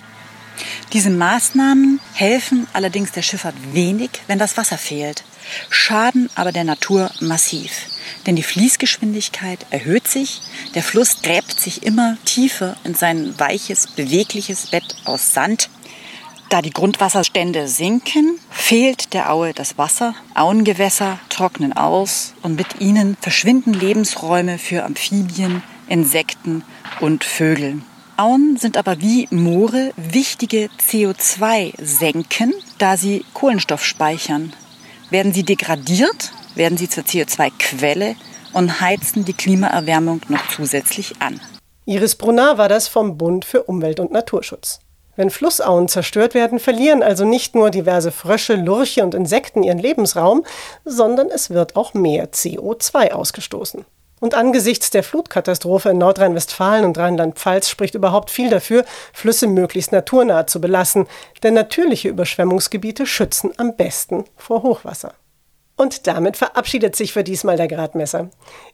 Diese 0.92 1.10
Maßnahmen 1.10 2.00
helfen 2.12 2.66
allerdings 2.72 3.12
der 3.12 3.22
Schifffahrt 3.22 3.54
wenig, 3.72 4.10
wenn 4.26 4.38
das 4.38 4.56
Wasser 4.56 4.76
fehlt, 4.76 5.22
schaden 5.70 6.28
aber 6.34 6.52
der 6.52 6.64
Natur 6.64 7.10
massiv. 7.20 7.86
Denn 8.26 8.36
die 8.36 8.42
Fließgeschwindigkeit 8.42 9.64
erhöht 9.70 10.08
sich, 10.08 10.42
der 10.74 10.82
Fluss 10.82 11.22
gräbt 11.22 11.58
sich 11.60 11.84
immer 11.84 12.16
tiefer 12.24 12.76
in 12.84 12.94
sein 12.94 13.38
weiches, 13.38 13.86
bewegliches 13.86 14.66
Bett 14.66 14.96
aus 15.04 15.32
Sand 15.32 15.70
da 16.50 16.62
die 16.62 16.72
Grundwasserstände 16.72 17.68
sinken, 17.68 18.38
fehlt 18.50 19.14
der 19.14 19.32
Aue 19.32 19.54
das 19.54 19.78
Wasser. 19.78 20.14
Auengewässer 20.34 21.18
trocknen 21.28 21.72
aus 21.72 22.34
und 22.42 22.56
mit 22.56 22.80
ihnen 22.80 23.16
verschwinden 23.20 23.72
Lebensräume 23.72 24.58
für 24.58 24.84
Amphibien, 24.84 25.62
Insekten 25.88 26.64
und 27.00 27.24
Vögel. 27.24 27.80
Auen 28.16 28.56
sind 28.58 28.76
aber 28.76 29.00
wie 29.00 29.28
Moore 29.30 29.92
wichtige 29.96 30.68
CO2-Senken, 30.78 32.52
da 32.78 32.96
sie 32.96 33.24
Kohlenstoff 33.32 33.84
speichern. 33.84 34.52
Werden 35.08 35.32
sie 35.32 35.44
degradiert, 35.44 36.32
werden 36.54 36.76
sie 36.76 36.88
zur 36.88 37.04
CO2-Quelle 37.04 38.16
und 38.52 38.80
heizen 38.80 39.24
die 39.24 39.32
Klimaerwärmung 39.32 40.20
noch 40.28 40.48
zusätzlich 40.48 41.14
an. 41.20 41.40
Iris 41.86 42.16
Brunner 42.16 42.58
war 42.58 42.68
das 42.68 42.88
vom 42.88 43.16
Bund 43.16 43.44
für 43.44 43.62
Umwelt 43.62 44.00
und 44.00 44.12
Naturschutz. 44.12 44.80
Wenn 45.20 45.28
Flussauen 45.28 45.86
zerstört 45.86 46.32
werden, 46.32 46.58
verlieren 46.58 47.02
also 47.02 47.26
nicht 47.26 47.54
nur 47.54 47.70
diverse 47.70 48.10
Frösche, 48.10 48.54
Lurche 48.54 49.02
und 49.02 49.14
Insekten 49.14 49.62
ihren 49.62 49.78
Lebensraum, 49.78 50.46
sondern 50.86 51.28
es 51.28 51.50
wird 51.50 51.76
auch 51.76 51.92
mehr 51.92 52.32
CO2 52.32 53.10
ausgestoßen. 53.10 53.84
Und 54.20 54.34
angesichts 54.34 54.88
der 54.88 55.02
Flutkatastrophe 55.02 55.90
in 55.90 55.98
Nordrhein-Westfalen 55.98 56.86
und 56.86 56.96
Rheinland-Pfalz 56.96 57.68
spricht 57.68 57.94
überhaupt 57.94 58.30
viel 58.30 58.48
dafür, 58.48 58.86
Flüsse 59.12 59.46
möglichst 59.46 59.92
naturnah 59.92 60.46
zu 60.46 60.58
belassen, 60.58 61.06
denn 61.42 61.52
natürliche 61.52 62.08
Überschwemmungsgebiete 62.08 63.04
schützen 63.04 63.52
am 63.58 63.76
besten 63.76 64.24
vor 64.38 64.62
Hochwasser. 64.62 65.12
Und 65.76 66.06
damit 66.06 66.38
verabschiedet 66.38 66.96
sich 66.96 67.12
für 67.12 67.24
diesmal 67.24 67.58
der 67.58 67.68
Gradmesser. 67.68 68.30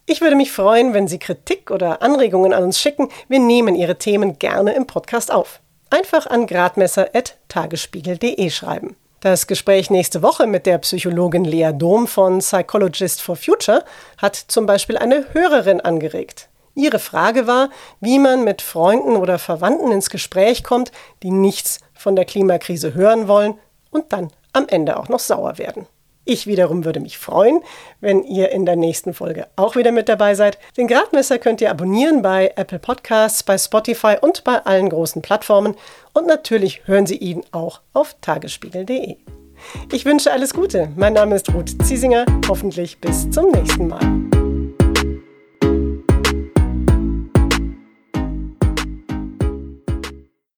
Ich 0.07 0.21
würde 0.21 0.37
mich 0.37 0.53
freuen, 0.53 0.95
wenn 0.95 1.09
Sie 1.09 1.19
Kritik 1.19 1.73
oder 1.73 2.03
Anregungen 2.03 2.53
an 2.53 2.63
uns 2.63 2.81
schicken. 2.81 3.09
Wir 3.27 3.41
nehmen 3.41 3.75
Ihre 3.75 3.99
Themen 3.99 4.39
gerne 4.39 4.75
im 4.75 4.87
Podcast 4.87 5.33
auf 5.33 5.61
einfach 5.91 6.27
an 6.27 6.47
gradmesser.tagesspiegel.de 6.47 8.51
schreiben. 8.51 8.97
Das 9.21 9.47
Gespräch 9.47 9.91
nächste 9.91 10.23
Woche 10.23 10.47
mit 10.47 10.67
der 10.67 10.79
Psychologin 10.79 11.45
Lea 11.45 11.73
Dom 11.73 12.07
von 12.07 12.39
Psychologist 12.39 13.23
for 13.23 13.37
Future 13.37 13.85
hat 14.19 14.37
zum 14.37 14.67
Beispiel 14.67 14.99
eine 14.99 15.27
Hörerin 15.33 15.81
angeregt. 15.81 16.49
Ihre 16.75 16.99
Frage 16.99 17.47
war, 17.47 17.71
wie 18.01 18.19
man 18.19 18.45
mit 18.45 18.61
Freunden 18.61 19.17
oder 19.17 19.39
Verwandten 19.39 19.93
ins 19.93 20.11
Gespräch 20.11 20.63
kommt, 20.63 20.93
die 21.23 21.31
nichts 21.31 21.81
von 21.95 22.15
der 22.15 22.27
Klimakrise 22.27 22.93
hören 22.93 23.29
wollen 23.29 23.55
und 23.91 24.13
dann 24.13 24.31
am 24.53 24.69
Ende 24.69 24.99
auch 24.99 25.09
noch 25.09 25.21
sauer 25.21 25.57
werden. 25.57 25.87
Ich 26.29 26.49
wiederum 26.49 26.85
würde 26.85 26.99
mich 26.99 27.19
freuen, 27.19 27.61
wenn 28.01 28.25
ihr 28.25 28.51
in 28.51 28.67
der 28.67 28.75
nächsten 28.75 29.15
Folge 29.15 29.47
auch 29.55 29.77
wieder 29.77 29.93
mit 29.93 30.09
dabei 30.09 30.35
seid. 30.35 30.59
Den 30.77 30.89
Gradmesser 30.89 31.39
könnt 31.39 31.61
ihr 31.61 31.71
abonnieren 31.71 32.21
bei 32.21 32.53
Apple 32.57 32.81
Podcasts, 32.81 33.45
bei 33.45 33.57
Spotify 33.57 34.17
und 34.21 34.43
bei 34.43 34.59
allen 34.67 34.91
großen 34.91 35.23
Plattformen. 35.23 35.77
Und 36.15 36.27
natürlich 36.27 36.83
hören 36.87 37.07
Sie 37.07 37.17
ihn 37.17 37.45
auch 37.53 37.81
auf 37.93 38.17
tagesspiegel.de. 38.21 39.17
Ich 39.93 40.05
wünsche 40.05 40.33
alles 40.33 40.53
Gute. 40.53 40.89
Mein 40.97 41.13
Name 41.13 41.37
ist 41.37 41.55
Ruth 41.55 41.81
Ziesinger. 41.85 42.27
Hoffentlich 42.49 42.99
bis 42.99 43.31
zum 43.31 43.53
nächsten 43.53 43.87
Mal. 43.87 44.26